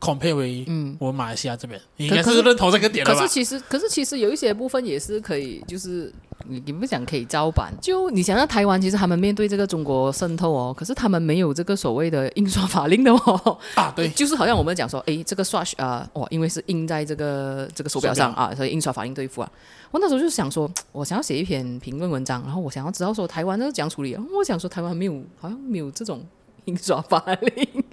[0.00, 3.20] compare 为嗯我们马来西亚这边，你应该是认同这个点了吧？
[3.20, 6.12] 可是其实，可是其实有一些部分也是可以，就是。
[6.46, 7.72] 你你不讲可以照办？
[7.80, 13.58] 就你想想台湾，其实他们面对这个中国渗透哦，可是他们没有这个所谓的印刷法令的哦。
[13.74, 19.50] 啊，对， 就是好像我们讲说，诶，这个刷啊，哦，因为是印在这个这个手表上啊，所以印刷法令对付啊。
[19.90, 24.16] 我那时候就想说， 我想要写一篇评论文章，然后我想要知道说台湾是怎样处理。
[24.16, 26.20] 我想说台湾没有，好像没有这种。
[26.64, 27.84] 印刷法令，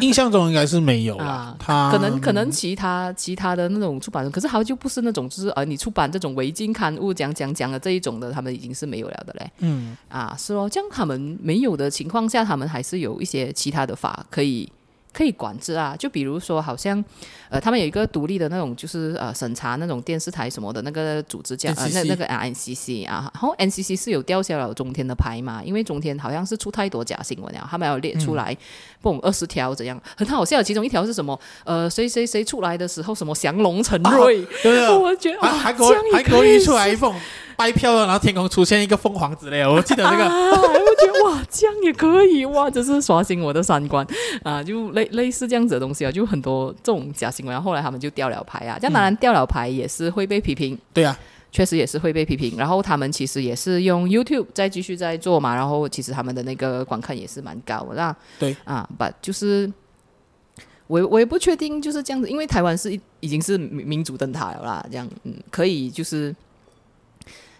[0.00, 1.56] 印象中应该是没有啊。
[1.58, 9.50] 他可能可能其他其他的那种出版，可是他就不是那种，就是呃，你出版这种违禁刊物讲讲讲的这一种的，他们已经是没有了的嘞。
[9.58, 14.70] 嗯，啊，是哦，这样他们没有的情况下，他们还是有一些其他的法可以。
[15.18, 17.04] 可以管制啊，就比如说，好像，
[17.48, 28.56] 呃，他们有一个独立的那种，就是呃，审查那种电视台什么的那个组织叫呃，那那个 NCC 啊，然后 NCC 是有吊销了中天的牌嘛，因为中天好像是出太多假新闻了，他们要列出来，
[29.00, 31.36] 不二十条怎样，很好笑，其中一条是什么？
[31.64, 35.74] 呃，谁谁谁出来的时候什么降龙成 瑞，对对、哦、 我觉得还还
[36.12, 37.12] 还可以出来一封。
[37.58, 40.28] 掰票了，然后天空出现一个凤凰之类的，我记得这个，
[40.98, 44.06] 觉得哇，这样也可以哇，这是刷新我的三观
[44.42, 44.62] 啊！
[44.62, 48.78] 就类类似这样子的东西啊，就很多这种假新闻，然后后来他们就掉了牌啊。
[48.78, 51.18] 这样当然掉了牌也是会被批评，嗯、对啊，
[51.50, 52.54] 确实也是会被批评。
[52.56, 59.72] 然后他们其实也是用 YouTube 再继续在做嘛，然后其实他们的那个观看也是蛮高的，那对啊，把就是
[60.86, 66.34] 我我也不确定就是这样子，因为台湾是已经是民主灯塔了啦，这样嗯，可以就是。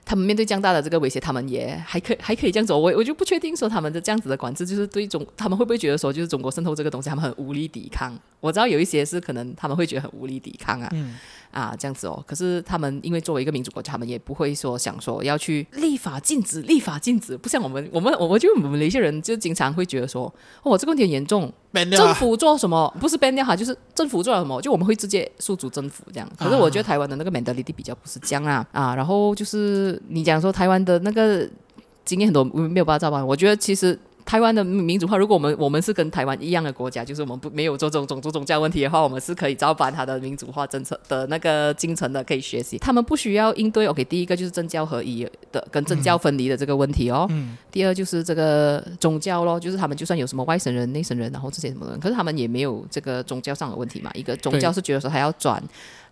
[0.09, 2.79] 他们面对这大的这个威胁，他们也还可还可以这样走。
[2.79, 8.19] 我我就不确定说他们的这样子的管制，就是对中他们会不会觉得说，就是中国渗透这个东西，他们很无力抵抗。
[8.41, 10.91] 我知道有一些是可能他们会觉得很无力抵抗啊。
[11.51, 12.23] 啊，这样子哦。
[12.27, 17.37] 可是他们因为作为一个民主国家，他们也不会说想说要去立法禁止，立法禁止。
[17.37, 20.33] 不像我们，我们，我们就我们的一些人就经常会觉得说，
[20.63, 26.29] 哦，这个问题很严重，政府做什么不是 ban 掉哈，就是政府做了什么，就我们会直接诉诸政府这样。
[26.39, 28.95] 可是我觉得台湾的那个 mentality 比较不是这样啊啊。
[28.95, 31.49] 然后就是你讲说台湾的那个
[32.05, 33.99] 经验很多没有办法照办，我觉得其实。
[34.29, 42.77] 台湾的民主化，如果我们我们是跟台湾一样的国家，就是我们不没有做这种种族宗教问题的话，我们是可以照搬他的民主化政策的那个进程的，可以学习。
[42.77, 43.87] 他们不需要应对。
[43.87, 47.27] OK，第一个就是政教合一的跟政教分离的这个问题哦。
[47.31, 47.57] 嗯。
[47.73, 54.11] 第二就是这个宗教咯，就是他们就算有什么外省人、内省人，然后这些什么人，可是他们也没有这个宗教上的问题嘛。
[54.13, 55.63] 一个宗教是觉得说他要转。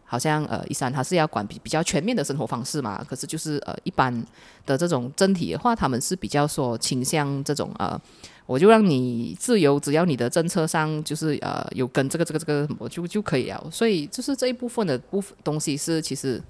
[0.07, 4.25] 好像呃，伊斯兰他是要管比比较全面的生活方式嘛，可是就是呃，一般
[4.65, 8.01] 的这种政体的话，他们是比较说倾向这种呃，
[8.47, 13.69] 我就让你自由，只要你的政策上就是呃有跟这个这个这个我就就可以了。
[13.71, 16.41] 所以就是这一部分的部分东西是其实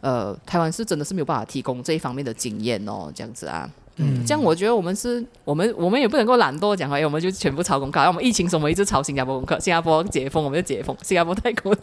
[0.00, 3.68] 呃，台湾是真的是没有办法提供这一方面的经验哦，这样子啊。
[4.00, 8.00] 嗯，这样我觉得我们是，我们我们也不能够懒惰讲，哎，我们就全部抄功课。
[8.00, 11.78] 我们疫情时我们一直抄新加坡功课，新加坡解封我们就解封，新加坡太苦了。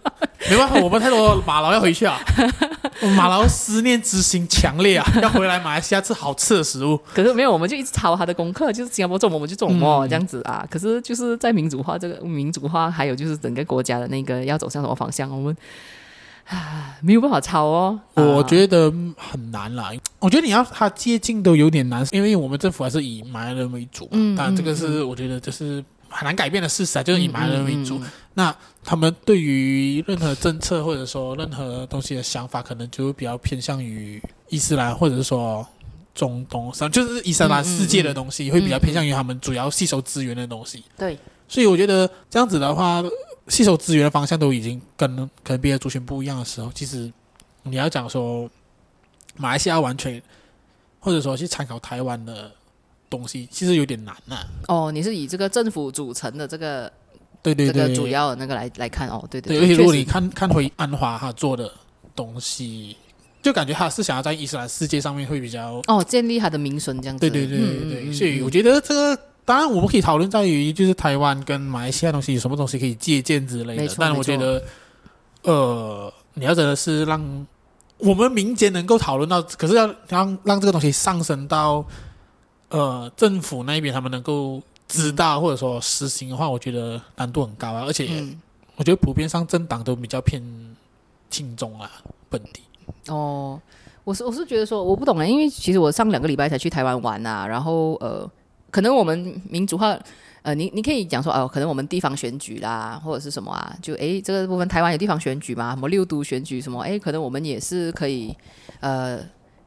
[0.49, 2.19] 没办法，我们太多马劳要回去啊，
[3.15, 6.99] 马劳思念之心强烈啊， 要回来马来西亚吃好吃的食物。
[7.13, 10.65] 可是没有，我们就一直抄他的功课，就是新加坡做什么我们就做什么这样子啊。
[10.69, 15.55] 可是就是在民主化这个民主化，还有就是整个国家的那个要走向什么方向，我们。
[16.47, 17.99] 啊， 没有办法抄哦。
[18.15, 19.91] 我觉得很难啦。
[20.19, 24.07] 我觉得你要他接近都有点难，因为我们政府还是以马来人为主。
[24.11, 28.01] 嗯，但这个是我觉得就是很难改变的事实啊，就是以马来人为主。
[28.33, 35.65] 那他们对于任何政策或者说任何东西的想法，可能就会比较偏向于伊斯兰，或者是说
[36.15, 40.83] 中东上，就是伊斯兰世界的东西，会比较偏向于他们主要吸收资源的东西。
[40.97, 41.17] 对，
[41.47, 43.03] 所以我觉得这样子的话。
[43.47, 47.11] 吸收资源的方向都已经跟可能别的族群不一样的时候，其实
[47.63, 48.49] 你要讲说
[49.35, 50.21] 马来西亚完全，
[50.99, 52.51] 或者说去参考台湾的
[53.09, 54.47] 东西，其实有点难呐、啊。
[54.67, 56.91] 哦，你是以这个政府组成的这个
[57.41, 59.63] 对对对，这个主要的那个来来看哦，对对，对。
[59.63, 61.71] 而且如果你看看回安华他做的
[62.15, 62.97] 东西，
[63.41, 67.21] 就感觉他是想要在伊斯兰世界上面会比较哦建立他的名声这样子。
[67.21, 69.21] 对对对对对，所以我觉得这个。
[69.47, 73.95] 当然，我们可以讨论在于就是台湾跟马来西亚东西有什么东西可以借鉴之类的。
[73.97, 74.61] 但我觉得，
[75.43, 77.47] 呃，你要真的是让
[77.97, 81.85] 我们民间能够讨论到，可是要让让这个东西上升到
[82.67, 87.85] 呃政府那边，他们能够知道或者说实行的话，我觉得难度很高啊。
[87.87, 88.05] 而且，
[88.75, 90.43] 我觉得普遍上政党都比较偏
[91.29, 91.89] 亲中啊，
[92.29, 92.61] 本地。
[93.07, 93.57] 哦，
[94.03, 98.29] 我是我是觉得说，我不懂啊，因为其实我上两个礼拜才去台湾玩啊，然后呃。
[98.77, 99.97] 可能我们民主化，
[100.43, 108.31] 呃，你你可以讲说哦，可能我们地方选举啦，或者是什么啊，就诶，这个部分台湾有地方选举嘛，什么六都选举什么，诶，可能我们也是可以，
[108.79, 109.19] 呃，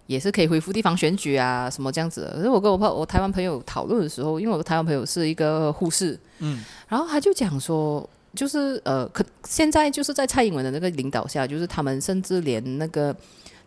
[0.07, 2.31] 也是可以恢复地方选举啊，什么这样子。
[2.37, 13.13] 可是我跟我朋我台湾朋友讨论的时候，因为我的台湾朋友是一个护士，嗯，然后他就讲说，就是呃，可现在就是在蔡英文的那个领导下，就是他们甚至连那个。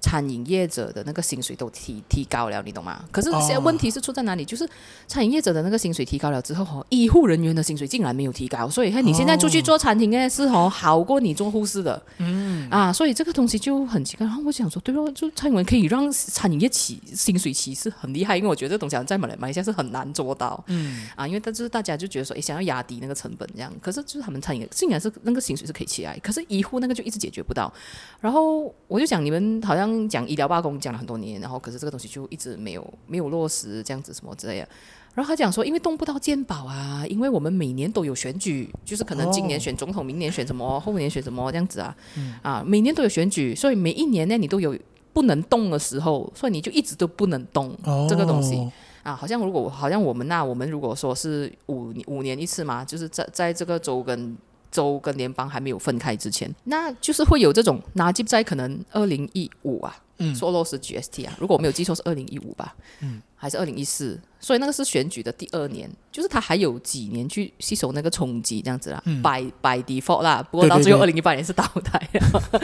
[0.04, 3.06] 餐饮业者的那个薪水都提提高了，你懂吗？
[3.10, 4.44] 可是现在问题是出在哪里？
[4.44, 4.68] 就是
[5.08, 14.28] 餐饮业者的那个薪水提高了之后，哈，医护人员的薪水竟然没有提高，所以看你现在出去做餐厅哎，是哦好过你做护士的，嗯啊，所以这个东西就很奇怪。
[14.28, 27.74] 然后我想说，对哦，就蔡英文可以让餐饮业起薪水起是很厉害，因为我觉得这东西在马来马来西亚是很难做到，嗯啊，因为但是大家就觉得说，哎，想要压低那个成本这样，可是就是他们餐饮竟然是那个薪水是可以起来，可是医护那个就一直解决不到。
[28.20, 29.93] 然后我就想，你们好像。
[30.08, 34.68] 讲医疗罢工讲了很多年，然后可是这个东西就一直没有没有落实，这样子什么之类的。
[35.16, 41.96] 然后他讲说，因为动不到健保啊，因为我们每年都有选举，就是可能今年选总统，明年选什么，后年选什么这样子啊，
[42.42, 44.76] 啊，每年都有选举，所以每一年呢，你都有
[45.14, 47.78] 不能动的时候，所以你就一直都不能动
[48.10, 48.68] 这个东西
[49.04, 49.16] 啊。
[49.16, 54.36] 好像如果好像我们那我们如果说是五五年一次嘛，就是在在这个州跟。
[54.74, 72.10] 州跟联邦还没有分开之前，那就是会有这种拿吉在可能二零一五啊，嗯，说落实 GST 啊，如果我没有记错是二零一五吧，嗯，还是二零一四，所以那个是选举的第二年，就是他还有几年去吸收那个冲击这样子啦，嗯，by by default 啦，不过到最后二零一八年是倒台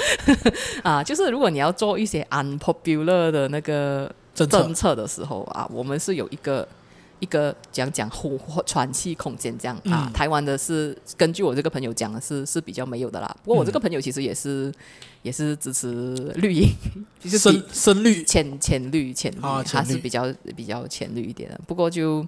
[0.84, 6.68] 啊，就是如果你要做一些 unpopular 的那个政策的时候啊，我们是有一个。
[7.20, 13.38] 一个讲讲呼喘气空间这样、嗯、啊，台湾的是根据我这个朋友讲的是是比较没有的啦。
[13.44, 14.74] 不过我这个朋友其实也是、嗯、
[15.24, 16.70] 也是支持绿营，
[17.20, 21.60] 就是深深绿浅浅绿浅绿，啊、他是比较比较浅绿一点的。
[21.68, 22.26] 不过就。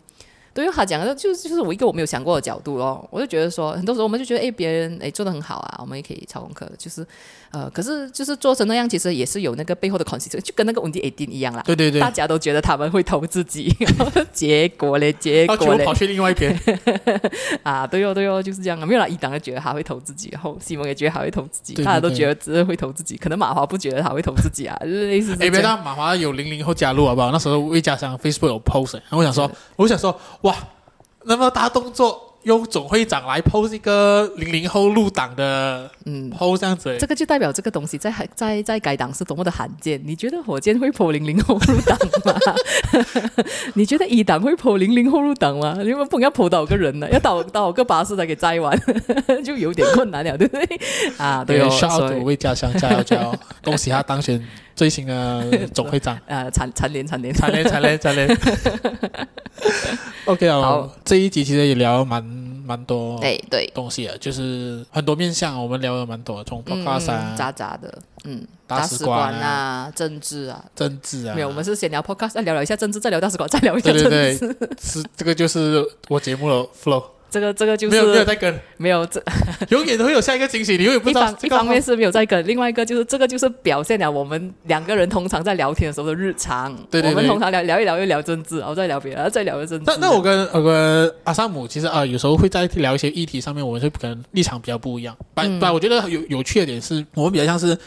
[0.53, 3.07] 对于他讲的，就是就是我一个我没有想过的角度咯。
[3.09, 6.69] 我就觉得说，很多时候我们就觉得，哎，别人哎做的很好啊，我们也可以抄功课。
[6.77, 7.05] 就是，
[7.51, 11.63] 呃，可是就是做成那样，其实也是有那个背后的 consequence，就跟那个温迪艾丁一样啦。
[11.65, 13.73] 对对对，大家都觉得他们会投自己，
[14.33, 16.57] 结果嘞，结果嘞，跑去另外一边。
[17.63, 18.85] 啊，对哦对哦，就是这样啊。
[18.85, 23.15] 没有啦，一党就觉得他会投自己，然后西蒙也觉得他会投自己，大家都觉得只是会投自己。
[23.15, 25.33] 可能马华不觉得他会投自己啊，就是类似。
[25.39, 27.31] 哎，别当马华有零零后加入好不好？
[27.31, 30.55] 那时候魏家祥 Facebook 有 post，然后我想说，我想说，哇。
[31.23, 40.01] 那么大动作，用总会长来 post 一个零零后入党的嗯 post 这样子，这个就代表这个东西在在在该党是多么的罕见。
[40.03, 42.33] 你觉得火箭会 po 零零后入党吗？
[43.75, 45.77] 你觉得一党会 po 零零后入党吗？
[45.85, 48.75] 因为不要 po 到个人呢，要倒倒个巴士才给摘完，
[49.45, 50.79] 就有点困难了，对不对？
[51.19, 54.43] 啊，对哦，小组为家乡加油加油， 恭喜他当选
[54.81, 56.17] 最新的 总会长。
[56.25, 58.27] 呃，蝉蝉联蝉联蝉联蝉联 蝉联。
[60.25, 62.33] OK 啊，好，这一集其实也聊蛮蛮
[62.65, 77.03] 蛮多对对东西啊，就是很多面向，我们聊了蛮多，从 podcast 啊，杂杂的，嗯，大使馆啊，政治啊，政治啊，没有，我们是先聊 podcast，再聊聊一下政治，再聊大使馆，再聊一下政治，对对对，是这个就是我节目的 flow。
[77.31, 79.23] 这个这个就是没有没有在跟，没有这
[79.71, 81.33] 永远都会有下一个惊喜，你永远不知道。
[81.41, 86.75] 一方面是没有在跟，另外一个就是这个就是表现了我们两个人通常在聊天的时候的日常。
[86.91, 89.85] 对对对，我们通常聊聊一聊又聊政治，然后再聊别的，然后再聊政治。
[89.87, 95.15] 那那我跟我跟阿萨姆其实啊，有时候会在聊一些议题上面，我们是可能立场比较不一样。
[95.33, 97.77] 但、嗯、但我觉得有有趣的点是我们比较像是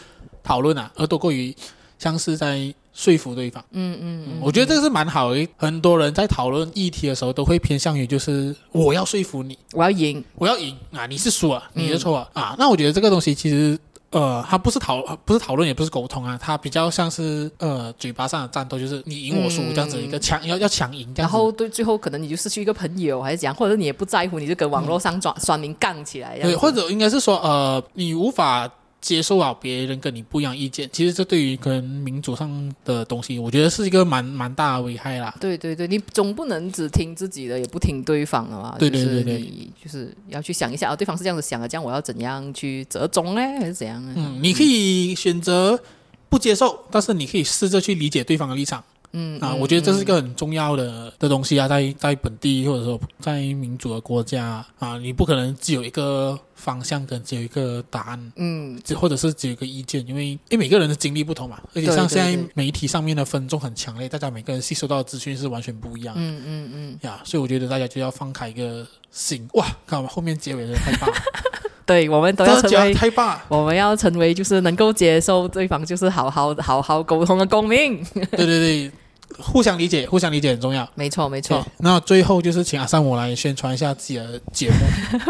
[0.43, 1.53] 讨论啊，而多过于
[1.97, 2.73] 像是在。
[2.97, 5.47] 说服对方，嗯嗯，嗯，我觉得这个是蛮好的。
[5.57, 11.05] 很多人在讨论议题的时候，都会偏向于就是我要说服你，我要赢，我要赢啊！
[11.05, 12.55] 你是输啊，你是错啊，嗯、啊！
[12.57, 13.77] 那我觉得这个东西其实，
[14.11, 21.27] 呃，它不是讨，不是讨论，也不是沟通啊，它比较像是呃嘴巴上的战斗，就是你赢我输这样子一个强，要要强赢这样。
[21.27, 26.39] 然后对，最后可能你就失去一个朋友，还是怎样，或者你也不在乎，你就跟网络上转酸民杠起来。
[26.39, 28.71] 对，或者应该是说，呃，你无法。
[29.05, 35.31] 接受啊，别人跟你不一样意见，其实这对于跟民主上的东西，我觉得是一个蛮蛮大的危害啦。
[35.39, 38.75] 对对对，你总不能只听自己的，也不听对方的嘛。
[38.79, 43.41] 对对对对，你就是要去想一下，啊，对方是这样子想的，这样我要怎样去折中呢？
[43.59, 44.13] 还是怎样呢？
[44.17, 45.79] 嗯，你可以选择
[46.27, 48.83] 不接受，但是你可以试着去理解对方的立场。
[49.17, 71.15] 嗯啊，我觉得这是一个很重要的的东西啊，在在本地或者说在民主的国家啊，你不可能只有一个方向跟只有一个答案，嗯，或者是只有一个意见，因为因为每个人的经历不同嘛，而且像现在媒体上面的分众很强烈，大家每个人吸收到的资讯是完全不一样，嗯嗯嗯，呀，所以我觉得大家就要放开一个心，哇，看我们后面结尾的太棒了，
[71.85, 78.91] 对，我们都要成为太棒，我们要成为就是能够接受对方就是好好好好沟通的公民，对 对对。
[79.39, 80.87] 互相理解，互相理解很重要。
[80.95, 81.65] 没错，没错。
[81.79, 84.75] 那最后就是请阿三我来宣传一下自己的节目。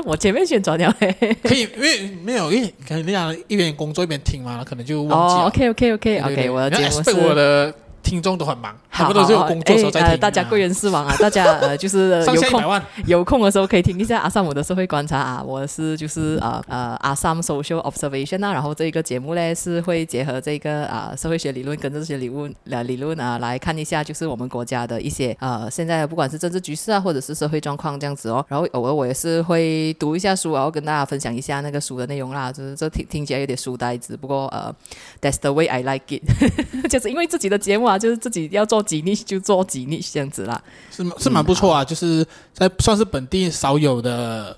[0.06, 0.96] 我前面宣传了，
[1.44, 5.44] 可以，因为没有，因为可能你俩一边工作一边听嘛，可能就忘记了。
[5.44, 7.74] 哦，OK，OK，OK，OK，我的节目是我的。
[8.06, 10.10] 听众都很忙，他们都是有工作时候在听。
[10.12, 15.44] 呃、大家贵人事忙啊， 大家呃就是有空有空的时候可以听一下阿萨姆的社会观察啊。
[15.44, 28.46] 我是就是呃呃阿萨姆 social observation 啊，然后这个节目呢是会结合这个啊、呃、社会学理论跟这些理论呃理论啊来看一下，就是我们国家的一些呃现在不管是政治局势啊，或者是社会状况这样子哦。
[28.48, 32.52] 然后偶尔我也是会读一下书，然后跟大家分享一下那个书的内容啦。
[32.52, 34.72] 就是这听听起来有点书呆子，不过呃
[35.20, 36.22] that's the way I like it，
[36.88, 37.95] 就是因为自己的节目啊。
[37.98, 40.62] 就是自己要做几逆就做几逆这样子啦，
[40.92, 44.56] 是是蛮不错啊，嗯、就是在算是本地少有的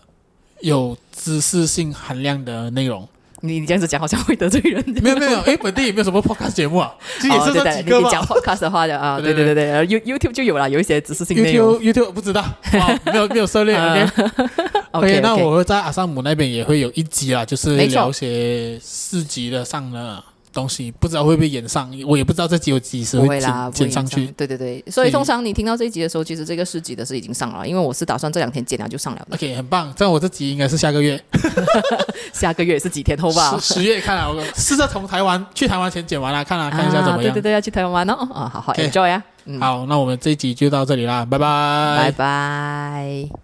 [0.62, 3.08] 有知识性含量的内容。
[3.42, 4.84] 你你这样子讲好像会得罪人。
[5.00, 6.92] 没有没有， 哎，本地也没有什么 podcast 节目啊？
[7.20, 11.80] 其实也是这几个你讲 podcast 的话的啊， 对对对对，You YouTube 就有了，有一些知识性内容。
[11.80, 12.44] YouTube YouTube 不知道，
[13.06, 13.78] 没有没有涉猎。
[14.90, 20.24] OK，那我会在阿萨姆那边也会有一集啊，就是聊些四级的上的。
[20.58, 24.26] 东西不知道会不会演上，我也不知道这集有几时会剪剪上去。
[24.36, 29.28] 对对对，所以通常你听到这一集的时候，其实这个四集的是已经上了，因为我是打算这两天剪了就上了。
[29.32, 29.94] OK，很棒。
[29.96, 31.24] 这样我这集应该是下个月，
[32.34, 33.56] 下个月是几天后吧？
[33.62, 37.32] 十月看了，我试着从台湾去台湾前剪完了，看啊，看一下怎么样。
[37.34, 38.14] 对对对，要去台湾玩哦。
[38.34, 39.24] 啊，好好 enjoy 啊。
[39.60, 43.30] 好，那我们这一集就到这里啦，拜拜，拜拜。